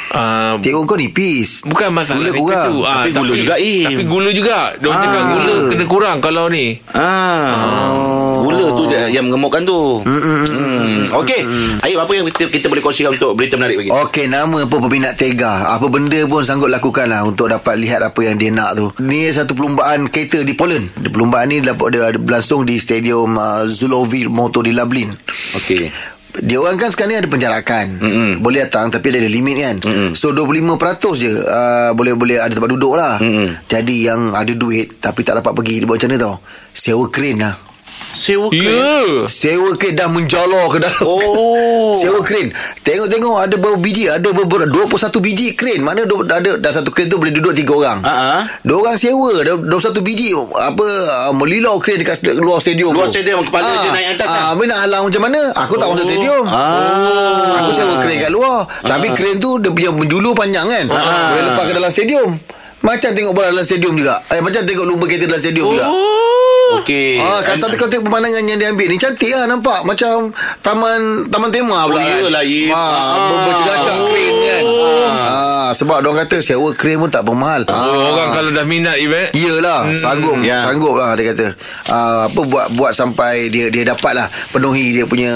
Ah, 0.08 0.56
Tengok 0.58 0.84
kau 0.86 0.96
nipis. 0.96 1.50
Bukan 1.64 1.90
masalah 1.92 2.22
Gula 2.22 2.30
itu 2.30 2.40
kurang. 2.40 2.64
tu. 2.64 2.76
Ah, 2.80 2.94
Tapi 2.96 3.10
gula 3.12 3.34
juga, 3.36 3.56
Im. 3.58 3.84
Tapi 3.84 4.04
gula 4.06 4.30
juga 4.32 4.58
Dia 4.76 4.88
Ah. 4.88 4.98
cakap 5.00 5.24
gula 5.28 5.56
kena 5.68 5.86
kurang 5.86 6.18
Kalau 6.20 6.46
ni 6.48 6.66
Ah. 6.94 8.40
Gula 8.40 8.66
tu 8.72 8.84
je 8.86 9.02
yang 9.10 9.26
mengemukkan 9.26 9.62
tu. 9.64 9.82
Hmm. 10.88 11.20
Okey. 11.20 11.42
Ayub 11.84 12.00
apa 12.00 12.12
yang 12.16 12.26
kita, 12.32 12.48
kita 12.48 12.72
boleh 12.72 12.80
kongsikan 12.80 13.12
untuk 13.12 13.36
berita 13.36 13.60
menarik 13.60 13.84
bagi? 13.84 13.92
Okey, 13.92 14.32
nama 14.32 14.64
pun 14.64 14.80
peminat 14.88 15.20
tega. 15.20 15.76
Apa 15.76 15.92
benda 15.92 16.24
pun 16.32 16.48
sanggup 16.48 16.72
lakukan 16.72 17.12
lah 17.12 17.28
untuk 17.28 17.52
dapat 17.52 17.76
lihat 17.76 18.00
apa 18.00 18.20
yang 18.24 18.40
dia 18.40 18.50
nak 18.56 18.80
tu. 18.80 18.88
Ni 19.04 19.28
satu 19.28 19.52
perlumbaan 19.52 20.08
kereta 20.08 20.42
di 20.48 20.56
Poland. 20.56 20.88
Di 20.96 21.12
Perlumbaan 21.12 21.50
ni 21.50 21.60
dapat 21.60 21.98
berlangsung 22.22 22.64
di 22.64 22.78
stadium 22.78 23.36
uh, 23.36 23.66
Zulovic 23.68 24.32
Motor 24.32 24.64
di 24.64 24.72
Lublin. 24.72 25.10
Okey. 25.58 25.90
Dia 26.38 26.62
orang 26.62 26.78
kan 26.78 26.94
sekarang 26.94 27.18
ni 27.18 27.18
ada 27.18 27.30
penjarakan. 27.30 27.86
Mm-mm. 27.98 28.32
Boleh 28.46 28.70
datang 28.70 28.94
tapi 28.94 29.10
ada 29.10 29.26
limit 29.26 29.58
kan. 29.58 29.76
Mm-mm. 29.82 30.14
So 30.14 30.30
25% 30.30 30.78
je 31.18 31.34
uh, 31.34 31.98
boleh 31.98 32.14
boleh 32.14 32.38
ada 32.38 32.54
tempat 32.54 32.70
duduk 32.70 32.94
lah. 32.94 33.18
Mm-mm. 33.18 33.66
Jadi 33.66 34.06
yang 34.06 34.38
ada 34.38 34.54
duit 34.54 35.02
tapi 35.02 35.26
tak 35.26 35.42
dapat 35.42 35.58
pergi 35.58 35.82
dia 35.82 35.88
buat 35.90 35.98
macam 35.98 36.10
mana 36.14 36.22
tau? 36.22 36.36
Sewa 36.70 37.10
crane 37.10 37.42
lah. 37.42 37.58
Sewa 38.14 38.48
Ya. 38.50 38.64
yeah. 38.64 39.12
Sewa 39.28 39.76
crane 39.76 39.94
dah 39.94 40.08
menjolor 40.08 40.72
ke 40.72 40.80
dalam. 40.80 41.04
Oh. 41.04 41.92
Sewa 42.00 42.24
crane. 42.24 42.50
Tengok-tengok 42.82 43.36
Ada 43.42 43.56
berapa 43.56 43.78
biji 43.78 44.08
Ada 44.08 44.32
berapa 44.32 44.66
21 44.66 45.20
biji 45.20 45.48
crane. 45.54 45.82
Mana 45.82 46.08
du- 46.08 46.24
ada 46.24 46.56
Dah 46.56 46.72
satu 46.72 46.90
crane 46.90 47.08
tu 47.08 47.18
Boleh 47.18 47.34
duduk 47.34 47.52
tiga 47.52 47.74
orang. 47.74 48.00
Ha 48.02 48.14
ah. 48.14 48.42
Dua 48.64 48.86
orang 48.86 48.98
sewa. 48.98 49.44
Dah 49.44 49.56
21 49.58 50.02
biji 50.02 50.32
Apa 50.34 50.86
uh, 51.28 51.32
Melilau 51.36 51.78
crane 51.78 52.02
Dekat 52.02 52.22
luar 52.38 52.58
stadium 52.58 52.96
Luar 52.96 53.10
tu. 53.10 53.20
stadium, 53.20 53.44
kepala 53.44 53.68
dia 53.68 53.92
naik 53.92 54.08
atas 54.16 54.28
ah, 54.28 54.34
lah. 54.34 54.46
Habis 54.56 54.66
nak 54.66 54.80
halang 54.86 55.04
macam 55.10 55.22
mana? 55.28 55.40
Aku 55.66 55.74
tak 55.76 55.88
masuk 55.90 56.06
stadium. 56.06 56.44
Ah. 56.48 57.60
Aku 57.62 57.70
sewa 57.74 57.94
crane 58.00 58.20
kat 58.22 58.32
luar. 58.32 58.66
Tapi 58.82 59.08
crane 59.12 59.38
tu 59.38 59.58
Dia 59.58 59.70
punya 59.74 59.90
menjulur 59.92 60.34
panjang 60.34 60.66
kan? 60.66 60.86
Boleh 60.88 61.44
lepas 61.50 61.64
ke 61.66 61.74
dalam 61.74 61.92
stadium. 61.92 62.30
Macam 62.78 63.10
tengok 63.10 63.34
bola 63.34 63.50
dalam 63.50 63.66
stadium 63.66 63.98
juga. 63.98 64.22
Eh, 64.30 64.38
Macam 64.38 64.62
tengok 64.62 64.86
lumba 64.86 65.10
kereta 65.10 65.26
dalam 65.26 65.42
stadium 65.42 65.74
juga 65.74 65.90
Okey. 66.74 67.18
Ah, 67.18 67.40
kan, 67.42 67.58
tapi 67.58 67.76
kalau 67.76 67.88
tengok 67.88 68.06
pemandangan 68.06 68.44
yang 68.44 68.58
dia 68.58 68.70
ambil 68.70 68.88
ni 68.88 68.98
cantik 68.98 69.30
lah 69.30 69.46
nampak 69.46 69.84
macam 69.84 70.30
taman 70.60 71.00
taman 71.28 71.50
tema 71.50 71.86
pula. 71.86 71.96
Oh, 71.96 72.04
iyalah, 72.04 72.44
Im. 72.44 72.70
Ah, 72.70 72.78
Ah. 72.78 73.44
bercegacak 73.46 73.98
crane 74.04 74.38
kan. 74.42 74.64
Ah, 75.18 75.70
sebab 75.74 76.00
orang 76.00 76.22
kata 76.22 76.40
sewa 76.40 76.70
crane 76.72 76.98
pun 76.98 77.08
tak 77.08 77.24
bermahal. 77.24 77.64
oh, 77.66 78.14
Orang 78.14 78.30
kalau 78.32 78.52
dah 78.52 78.64
minat 78.64 78.96
Ibat 78.98 79.32
Iyalah, 79.32 79.92
sanggup 79.92 80.40
ya. 80.40 80.60
sanggup 80.62 80.96
lah 80.96 81.14
dia 81.14 81.32
kata. 81.32 81.48
Ah, 81.88 82.28
apa 82.28 82.42
buat 82.42 82.68
buat 82.74 82.92
sampai 82.92 83.48
dia 83.48 83.68
dia 83.68 83.84
dapat 83.86 84.14
lah 84.14 84.28
penuhi 84.50 84.92
dia 84.94 85.04
punya 85.04 85.32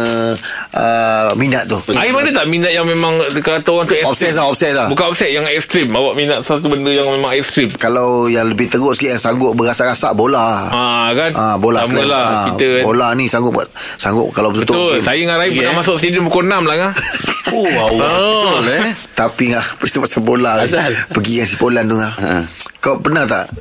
ah, 0.72 1.32
minat 1.34 1.65
tu. 1.65 1.80
Air 1.91 2.12
mana 2.12 2.30
tak 2.30 2.48
minat 2.48 2.72
yang 2.72 2.84
memang 2.84 3.13
Kata 3.34 3.67
orang 3.67 3.86
tu 3.86 3.96
Obses 4.04 4.34
lah, 4.34 4.46
obses 4.46 4.72
lah. 4.72 4.88
Bukan 4.88 5.06
obses 5.08 5.30
Yang 5.30 5.54
ekstrim 5.54 5.88
Awak 5.89 6.13
minat 6.13 6.39
satu 6.41 6.67
benda 6.67 6.89
yang 6.89 7.08
memang 7.08 7.32
ekstrim 7.32 7.70
Kalau 7.72 8.26
yang 8.26 8.46
lebih 8.46 8.67
teruk 8.67 8.91
sikit 8.91 9.13
yang 9.13 9.22
sanggup 9.22 9.54
berasak-rasak 9.54 10.12
bola. 10.13 10.67
Ah 10.70 11.10
kan 11.21 11.31
Ah 11.34 11.55
bola 11.55 11.81
Sama 11.81 11.93
selain- 11.95 12.10
lah 12.10 12.23
ah, 12.23 12.45
Kita 12.49 12.65
bola 12.81 13.07
ni 13.13 13.25
sanggup 13.25 13.53
buat 13.53 13.69
sanggup 13.95 14.29
kalau 14.29 14.49
betul 14.49 14.65
Betul 14.91 14.99
Saya 14.99 15.17
dengan 15.17 15.38
Rai 15.38 15.49
pernah 15.49 15.63
Yeah. 15.63 15.77
masuk 15.77 15.95
stadium 15.95 16.25
Pukul 16.25 16.45
6 16.45 16.57
lah 16.62 16.77
kan 16.79 16.91
Oh, 17.51 17.67
wow. 17.67 17.89
Oh. 17.91 18.51
Betul 18.57 18.79
eh. 18.79 18.95
Tapi 19.12 19.51
ngah 19.51 19.65
Cerita 19.75 19.99
pasal 20.07 20.23
bola. 20.23 20.63
Asal? 20.63 20.95
Pergi 21.10 21.34
dengan 21.36 21.45
si 21.45 21.55
Polan 21.55 21.84
tu 21.84 21.93
ngah 21.93 22.13
Ha. 22.15 22.34
Kau 22.79 22.97
pernah 22.97 23.25
tak 23.25 23.51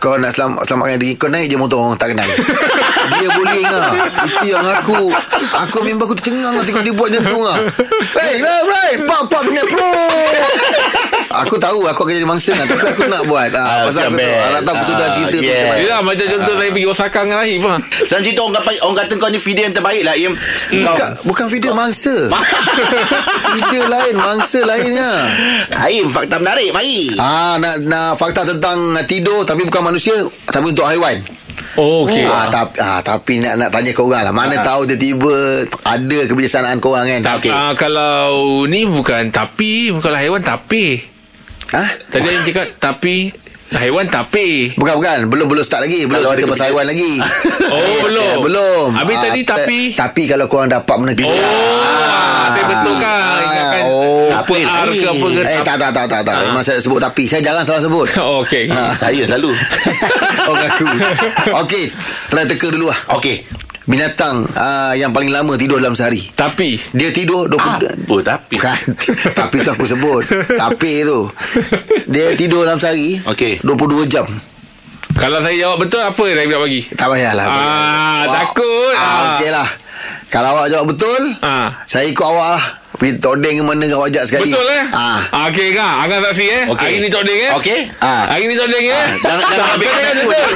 Kau 0.00 0.16
nak 0.16 0.32
selam, 0.32 0.56
selamatkan 0.58 0.96
diri 0.96 1.12
Kau 1.14 1.28
naik 1.28 1.46
je 1.46 1.56
motor 1.56 1.76
orang 1.78 1.94
tak 1.94 2.10
kenal. 2.10 2.24
Dia 3.12 3.28
bullying 3.30 3.66
lah 3.66 3.92
Itu 4.22 4.46
yang 4.48 4.64
aku. 4.64 5.12
Aku 5.58 5.78
memang 5.82 6.04
aku 6.04 6.14
tercengang 6.14 6.52
lah 6.52 6.62
Tengok 6.62 6.80
dia 6.80 6.90
buat 6.90 7.08
macam 7.10 7.22
tu 7.26 7.38
lah. 7.38 7.56
Hey 8.14 8.38
right 8.38 8.64
right 8.64 8.96
Pump 9.02 9.28
pump 9.28 9.44
minat 9.46 9.66
pro 9.66 9.92
Aku 11.38 11.56
tahu 11.56 11.84
Aku 11.86 12.00
akan 12.02 12.14
jadi 12.14 12.24
mangsa 12.24 12.52
lah 12.54 12.64
Tapi 12.64 12.80
aku 12.86 13.02
nak 13.06 13.22
buat. 13.24 13.50
Ah, 13.50 13.60
Ah, 13.60 13.78
Pasal 13.86 14.08
aku 14.08 14.16
tahu. 14.16 14.40
Anak 14.46 14.62
tahu 14.62 14.74
aku 14.74 14.84
sudah 14.86 15.00
Ah, 15.02 15.12
cerita 15.12 15.36
tu 15.36 15.42
yeah. 15.42 15.52
macam 15.52 15.68
mana. 15.68 15.80
Yelah 15.80 16.00
macam 16.02 16.26
contoh 16.28 16.54
saya 16.54 16.70
pergi 16.70 16.86
Osaka 16.86 17.18
dengan 17.20 17.36
Rahim 17.38 17.60
lah. 17.62 17.78
Senang 18.02 18.22
cerita 18.22 18.40
orang, 18.40 18.54
kata- 18.56 18.80
orang 18.80 18.96
kata 18.98 19.12
kau 19.14 19.28
ni 19.28 19.38
video 19.38 19.62
yang 19.62 19.74
terbaik 19.74 20.02
lah 20.02 20.14
Im. 20.14 20.32
Kau 20.32 20.78
Bukan, 20.90 21.08
bukan 21.24 21.46
video 21.48 21.72
mangsa. 21.72 22.14
Video 23.50 23.82
lain 23.84 24.14
Mangsa 24.14 24.62
lainnya. 24.62 25.10
Im 25.90 26.08
fakta 26.08 26.38
menarik 26.38 26.70
Mari. 26.70 27.10
Ah, 27.16 27.58
nak, 27.58 27.82
nak 27.82 28.14
fakta 28.14 28.46
tentang 28.46 28.78
tidur 29.04 29.42
Tapi 29.42 29.62
bukan 29.62 29.89
manusia 29.90 30.14
Tapi 30.44 30.66
untuk 30.66 30.86
haiwan 30.86 31.18
Oh 31.74 32.02
okay 32.02 32.24
Ah, 32.24 32.46
tapi, 32.46 32.74
ah, 32.78 33.00
tapi 33.00 33.38
nak 33.38 33.54
nak 33.56 33.70
tanya 33.70 33.92
korang 33.92 34.22
lah 34.22 34.32
Mana 34.32 34.56
Ah. 34.56 34.64
tahu 34.64 34.86
tiba-tiba 34.86 35.34
Ada 35.82 36.18
kebijaksanaan 36.26 36.78
korang 36.78 37.04
kan 37.04 37.20
Tak, 37.20 37.34
okay. 37.38 37.50
uh, 37.50 37.72
Kalau 37.74 38.32
ni 38.64 38.82
bukan 38.84 39.28
tapi 39.28 39.90
Kalau 39.94 40.16
haiwan 40.16 40.40
tapi 40.40 41.04
Ha? 41.70 41.84
Tadi 42.10 42.26
yang 42.26 42.42
cakap 42.42 42.66
tapi 42.82 43.30
Haiwan 43.70 44.06
tapi 44.06 44.74
Bukan 44.74 44.94
bukan. 44.96 45.18
Belum 45.26 45.46
belum 45.46 45.62
start 45.62 45.84
lagi. 45.84 46.02
Belum 46.02 46.20
Kalau 46.20 46.32
cerita 46.32 46.42
ada 46.42 46.52
pasal 46.52 46.66
haiwan 46.68 46.86
lagi. 46.86 47.12
Oh 47.70 47.94
belum. 48.02 48.26
Eh, 48.26 48.36
Belum. 48.42 48.86
Habis 48.92 49.14
Ah, 49.14 49.22
tadi 49.24 49.40
ta- 49.40 49.54
tapi 49.56 49.78
Tapi 49.94 50.22
kalau 50.26 50.46
korang 50.46 50.66
dapat 50.66 50.90
benda 50.92 51.14
Oh 51.22 51.30
ah, 51.30 52.50
Tapi 52.50 52.60
betul 52.66 52.94
kan? 52.96 53.38
Ingatkan. 53.40 53.82
Oh. 53.86 54.28
Apa 54.32 54.52
R 54.58 54.90
ke 54.90 55.06
apa 55.06 55.26
ke? 55.28 55.40
Eh 55.44 55.60
tak 55.60 55.76
tak 55.76 55.90
tak 55.92 56.04
tak, 56.06 56.20
tak. 56.24 56.34
Ah. 56.34 56.42
Memang 56.44 56.62
saya 56.62 56.78
sebut 56.78 56.98
tapi. 56.98 57.24
Saya 57.24 57.40
jarang 57.40 57.62
salah 57.62 57.78
sebut. 57.80 58.10
Oh, 58.20 58.42
okay 58.42 58.66
Ah. 58.66 58.90
Saya 58.92 59.22
selalu. 59.22 59.54
Orang 60.50 60.66
aku. 60.66 60.86
Okey 61.62 61.84
Try 62.26 62.44
teka 62.44 62.68
dulu 62.68 62.90
lah. 62.90 62.98
Okey 63.14 63.46
Binatang 63.82 64.44
uh, 64.50 64.92
Yang 64.92 65.10
paling 65.10 65.30
lama 65.30 65.52
tidur 65.54 65.76
dalam 65.76 65.92
sehari. 65.92 66.20
Tapi. 66.30 66.76
Dia 66.90 67.08
tidur 67.10 67.46
20 67.46 67.56
Apa 68.06 68.16
tapi? 68.20 68.56
Bukan. 68.56 68.78
Tapi 69.38 69.56
tu 69.60 69.70
aku 69.70 69.84
sebut. 69.84 70.22
Tapi 70.52 70.92
tu. 71.02 71.28
Dia 72.06 72.32
tidur 72.34 72.64
dalam 72.64 72.76
sehari 72.76 73.20
Okey. 73.24 73.60
22 73.60 74.04
jam. 74.06 74.26
Kalau 75.10 75.38
saya 75.38 75.56
jawab 75.58 75.78
betul 75.80 76.00
Apa 76.00 76.22
yang 76.24 76.48
nak 76.48 76.60
bagi? 76.60 76.80
Tak 76.88 77.06
payahlah 77.08 77.44
Ah, 77.44 78.22
takut. 78.30 78.94
ah, 78.94 79.02
Ah. 79.02 79.22
Okey 79.34 79.50
lah 79.50 79.68
Kalau 80.28 80.48
awak 80.54 80.66
jawab 80.70 80.86
betul 80.88 81.22
Ah. 81.40 81.82
Saya 81.84 82.06
ikut 82.06 82.22
awak 82.22 82.48
lah 82.56 82.64
Pergi 83.00 83.16
todeng 83.16 83.54
ke 83.56 83.64
mana 83.64 83.84
Awak 83.90 84.06
ajak 84.06 84.24
sekali 84.26 84.52
Betul 84.52 84.66
eh 84.68 84.84
ah. 84.92 85.24
ah. 85.24 85.48
Okey 85.48 85.72
kan 85.72 86.04
Angah 86.04 86.20
saksi 86.22 86.44
eh 86.46 86.62
Okey. 86.68 86.84
Hari 86.84 86.96
ni 87.00 87.08
tok 87.08 87.22
deng 87.24 87.40
eh 87.40 87.52
Okey. 87.56 87.80
Ah. 87.98 88.28
Hari 88.28 88.44
ni 88.44 88.54
tok 88.54 88.68
deng 88.68 88.84
eh 88.84 89.04
jangan- 89.16 89.40
jangan 89.40 89.56
Tak, 89.56 89.72
ambil 89.72 89.88
kau 89.88 89.96
kata 89.98 90.12
betul. 90.20 90.50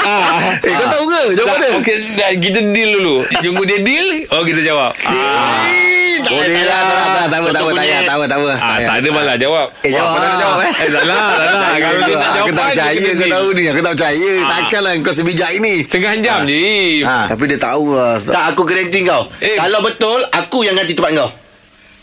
ah. 0.06 0.20
Eh 0.60 0.72
kau 0.74 0.86
tahu 0.86 1.04
ke 1.06 1.22
Jawab 1.32 1.48
Tak, 1.48 1.56
mana 1.56 1.66
Okey 1.80 1.96
Kita 2.38 2.60
deal 2.62 2.90
dulu 2.94 3.16
Tunggu 3.34 3.62
dia 3.64 3.78
deal 3.80 4.06
Oh 4.28 4.42
kita 4.42 4.60
jawab. 4.60 4.92
Eh, 5.00 6.20
tak 6.20 6.30
Boleh 6.30 6.62
lah. 6.62 6.80
tak 6.84 6.84
payah, 6.84 7.24
tak 7.24 7.38
payah, 7.40 7.48
tak 7.48 7.62
punya. 7.64 7.80
tak 7.80 8.12
payah, 8.12 8.28
tak 8.28 8.38
payah, 8.38 8.58
tak 8.58 8.60
Ah, 8.60 8.76
tak 8.78 8.94
ada 8.94 9.08
malah 9.10 9.36
jawab 9.36 9.66
Eh 9.80 9.90
jawab 9.90 10.10
Apa 10.10 10.20
nak 10.20 10.36
jawab, 10.36 10.58
eh? 10.60 10.72
Eh 10.84 10.90
tak 10.90 11.04
lah 11.06 11.16
Tak 11.16 11.48
lah 11.48 11.72
Kalau 11.72 11.98
dia 11.98 12.14
tak 12.14 12.28
jawab 12.28 12.36
Aku 12.36 12.50
tak 12.52 12.66
percaya 12.68 13.08
kau 13.10 13.28
tahu 13.30 13.48
ni 13.50 13.62
Aku 13.66 13.80
tak 13.80 13.92
percaya 13.96 14.30
Ah. 14.36 14.48
Takkanlah 14.52 14.92
kau 15.00 15.14
sebijak 15.14 15.50
ini 15.54 15.74
Tengah 15.82 16.12
jam 16.20 16.38
je 16.44 16.60
Ah. 17.02 17.24
Tapi 17.24 17.42
dia 17.48 17.58
tahu 17.58 17.84
lah 17.90 18.20
Tak 18.20 18.44
aku 18.52 18.62
garanti 18.62 19.00
kau 19.02 19.22
Eh. 19.40 19.56
Kalau 19.56 19.80
betul 19.80 20.20
Aku 20.28 20.60
yang 20.60 20.76
ganti 20.76 20.92
tempat 20.92 21.16
kau 21.16 21.30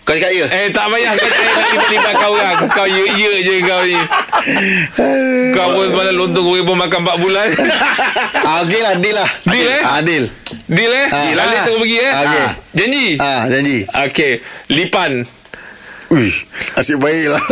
Kau 0.07 0.15
cakap 0.15 0.31
ya? 0.31 0.47
Eh 0.47 0.71
tak 0.71 0.87
payah. 0.87 1.11
Kau 1.13 1.27
tak 1.27 1.35
payah 1.35 1.65
kita 1.67 1.85
libat 1.91 2.13
kau 2.15 2.31
orang. 2.31 2.55
Kau 2.71 2.87
ye-ye 2.87 3.31
je 3.43 3.55
kau 3.59 3.81
ni. 3.83 3.99
Kau 5.51 5.67
pun 5.75 5.85
semalam 5.91 6.13
lontong 6.15 6.45
goreng 6.47 6.63
pun 6.63 6.79
makan 6.79 6.99
4 7.03 7.19
bulan. 7.19 7.47
Ah, 8.47 8.63
Okey 8.63 8.79
lah 8.79 8.95
Deal 8.95 9.11
lah. 9.11 9.27
Deal, 9.43 9.67
eh? 9.67 9.81
ah, 9.83 9.99
Deal. 9.99 10.23
Deal 10.71 10.87
eh? 10.87 11.07
Ah. 11.11 11.35
Lalit 11.35 11.59
terus 11.67 11.77
pergi 11.83 11.97
eh? 11.99 12.11
Okey. 12.15 12.39
Ah. 12.39 12.51
Janji? 12.71 13.05
Ah, 13.19 13.41
Janji. 13.51 13.77
Okey. 13.83 14.31
Lipan. 14.71 15.11
Ui, 16.07 16.31
Asyik 16.79 16.95
baik 16.95 17.27
lah. 17.27 17.43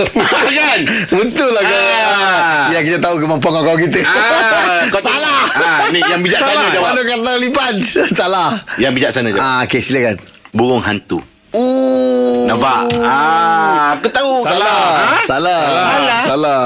Kan? 0.47 0.79
Betul 1.11 1.51
lah 1.51 1.59
kau. 1.59 1.75
Ah. 1.75 2.71
Ya 2.71 2.79
kita 2.79 3.03
tahu 3.03 3.19
kemampuan 3.19 3.59
kau 3.59 3.75
kita. 3.75 3.99
Ah, 4.07 4.87
kau 4.87 5.03
Salah. 5.03 5.43
Ah, 5.59 5.79
Ni 5.91 5.99
yang 5.99 6.23
bijaksana 6.23 6.55
Salah. 6.55 6.71
jawab. 6.71 6.87
Mana 6.87 7.01
kata 7.03 7.31
lipan? 7.35 7.73
Salah. 8.15 8.51
Yang 8.79 8.91
bijaksana 8.95 9.27
jawab. 9.35 9.43
Ah, 9.43 9.59
Okay 9.67 9.83
silakan. 9.83 10.15
Burung 10.55 10.79
hantu 10.79 11.19
Ooh. 11.55 12.45
Nampak? 12.51 12.79
Ah, 12.99 13.95
Aku 13.95 14.07
tahu. 14.11 14.43
Salah. 14.43 14.83
Ha? 14.91 15.17
Salah. 15.23 15.63
Salah. 15.63 16.21
Salah. 16.27 16.63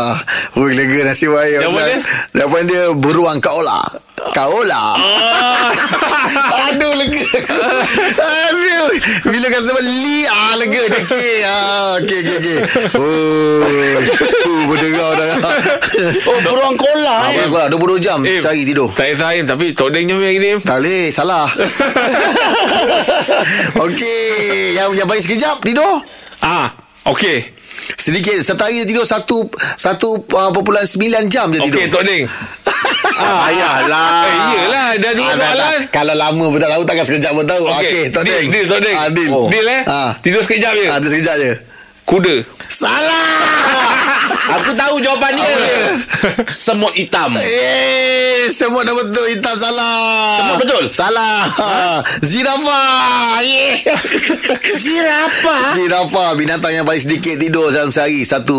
Ui 0.58 0.74
lega 0.74 1.14
nasib 1.14 1.32
baik. 1.38 1.62
Jawapan 1.62 1.84
dia? 1.86 1.98
Jawapan 2.36 2.64
dia 2.66 2.84
Beruang 2.98 3.38
kaola 3.40 3.80
Kaola 4.30 4.94
Aduh 6.70 6.94
lega. 6.96 7.24
Aduh. 8.20 8.88
Bila 9.26 9.48
kata 9.50 9.72
li 9.82 10.22
Ah 10.28 10.54
lega 10.56 10.80
Okey 10.86 11.42
ah, 11.44 11.98
Okey 11.98 12.20
okey 12.22 12.36
okey. 12.40 12.58
Oh 13.00 13.64
uh, 13.64 14.00
Berderau 14.70 15.12
dah. 15.18 15.28
Oh 16.28 16.38
burung 16.44 16.76
kola 16.76 17.16
Ah, 17.26 17.32
eh. 17.32 17.48
Beruang 17.48 17.72
kaola 17.72 17.98
22 18.00 18.06
jam 18.06 18.20
Eh, 18.24 18.40
Sehari 18.40 18.64
tidur. 18.64 18.88
Tak 18.92 19.18
payah 19.18 19.44
Tapi 19.48 19.74
tok 19.74 19.90
deng 19.92 20.06
je 20.06 20.16
hari 20.16 20.38
ni 20.38 20.50
Tak 20.62 20.78
boleh 20.80 21.10
Salah. 21.10 21.48
Okey 23.86 24.76
Yang 24.76 24.90
yang 24.96 25.08
baik 25.08 25.22
sekejap 25.24 25.58
Tidur. 25.64 26.04
Ah 26.40 26.72
Okey 27.08 27.59
Sedikit 27.96 28.38
Setahari 28.40 28.82
dia 28.82 28.88
tidur 28.88 29.04
Satu 29.04 29.48
Satu 29.74 30.22
uh, 30.28 30.50
Perpuluhan 30.50 30.84
sembilan 30.84 31.26
jam 31.28 31.50
dia 31.50 31.62
tidur. 31.62 31.80
Okey 31.80 31.88
tok 31.88 32.04
deng 32.04 32.24
ah, 33.24 33.48
Ayalah 33.48 34.12
Eh 34.22 34.38
iyalah 34.54 34.88
Dah 34.98 35.12
dua 35.14 35.30
Ah, 35.30 35.54
tak. 35.56 35.90
Kalau 35.90 36.14
lama 36.14 36.46
pun 36.48 36.58
tak 36.58 36.70
tahu 36.70 36.84
Takkan 36.84 37.06
sekejap 37.06 37.32
pun 37.34 37.46
tahu. 37.46 37.64
Okey 37.66 38.10
Tok 38.10 38.24
deal, 38.24 38.38
Deng 38.40 38.50
Deal 38.50 38.66
tok 38.66 38.80
ah, 38.90 39.08
Deal. 39.10 39.30
Oh. 39.30 39.48
Deal 39.48 39.68
eh? 39.68 39.82
Ah. 39.86 40.12
Tidur 40.20 40.42
sekejap 40.44 40.74
je. 40.76 40.86
Ah, 40.86 40.98
Dia 40.98 41.10
sekejap 41.10 41.36
je. 41.38 41.52
Kuda. 42.04 42.36
Salah 42.66 43.30
Aku 44.50 44.74
tahu 44.74 44.96
jawapan 44.98 45.32
dia. 45.32 45.50
Semut 46.50 46.90
hitam. 46.94 47.38
Eh 47.38 48.50
Semua 48.50 48.82
dah 48.82 48.92
betul. 48.92 49.26
Hitam 49.30 49.54
salah. 49.54 50.38
Semua 50.40 50.56
betul? 50.58 50.84
Salah. 50.90 51.38
Zirafah 52.20 53.38
Yeah 53.40 53.78
Zirafah 54.74 55.74
Zirafah 55.74 56.30
Binatang 56.34 56.74
yang 56.74 56.84
paling 56.84 57.00
sedikit 57.00 57.38
tidur 57.38 57.70
dalam 57.70 57.90
sehari. 57.90 58.26
1.9 58.26 58.50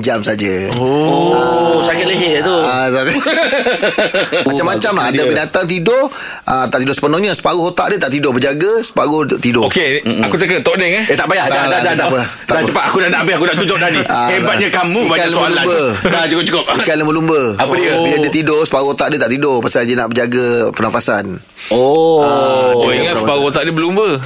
jam 0.00 0.24
saja. 0.24 0.72
Oh 0.78 1.84
Sakit 1.84 2.06
leher 2.06 2.40
tu. 2.40 2.56
Ah, 2.56 2.88
Macam-macam 4.46 4.92
lah. 4.94 5.04
Ada 5.10 5.22
binatang 5.26 5.66
tidur 5.66 6.08
ah, 6.46 6.64
Tak 6.66 6.80
tidur 6.80 6.94
sepenuhnya. 6.94 7.32
Separuh 7.32 7.68
otak 7.68 7.92
dia 7.92 7.98
tak 7.98 8.10
tidur 8.10 8.32
Berjaga 8.32 8.80
Separuh 8.80 9.28
tidur. 9.36 9.68
Okey 9.68 10.00
Aku 10.24 10.34
teka 10.36 10.64
tok 10.64 10.80
deng 10.80 10.96
eh. 10.96 11.04
Eh 11.04 11.16
tak 11.16 11.28
payah. 11.28 11.44
Tak, 11.44 11.52
Dah 11.52 11.60
tak, 11.60 11.68
dah 11.68 11.92
dah 11.92 12.06
tak 12.40 12.56
dah. 12.56 12.62
cepat. 12.64 12.82
Aku 12.88 12.96
dah 12.98 13.08
nak 13.08 13.20
habis. 13.22 13.34
Aku 13.36 13.44
dah 13.44 13.56
tunjuk 13.56 13.76
dah 13.76 13.88
ni. 13.92 14.00
Ah, 14.08 14.28
Hebatnya 14.30 14.68
kamu 14.70 15.09
Banyak 15.10 15.28
soalan. 15.28 15.64
lumba-lumba. 15.64 15.82
Dah 16.06 16.24
cukup 16.26 16.44
cukup. 16.46 16.64
Ikan 16.80 16.96
lumba-lumba 16.98 17.40
Apa 17.56 17.72
dia? 17.74 17.92
Bila 17.96 18.16
dia 18.18 18.30
tidur 18.30 18.60
Separuh 18.62 18.90
otak 18.90 19.10
dia 19.10 19.18
tak 19.18 19.30
tidur 19.30 19.58
Pasal 19.58 19.84
dia 19.84 19.94
nak 19.94 20.08
berjaga 20.08 20.70
Pernafasan. 20.70 21.24
Oh. 21.68 22.22
Oh 22.22 22.86
dia 22.86 23.02
ingat 23.02 23.18
separuh 23.18 23.44
otak 23.46 23.62
dia 23.62 23.74
berlumba 23.74 24.22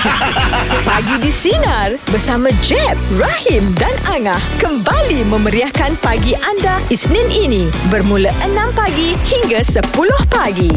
Pagi 0.88 1.16
di 1.18 1.30
Sinar 1.30 1.96
bersama 2.06 2.50
Jeb, 2.60 2.96
Rahim 3.14 3.72
dan 3.74 3.92
Angah 4.06 4.40
kembali 4.58 5.24
memeriahkan 5.26 5.96
pagi 5.98 6.34
anda 6.36 6.78
Isnin 6.88 7.26
ini 7.28 7.62
bermula 7.88 8.30
6 8.42 8.50
pagi 8.72 9.14
hingga 9.22 9.60
10 9.62 9.86
pagi. 10.28 10.72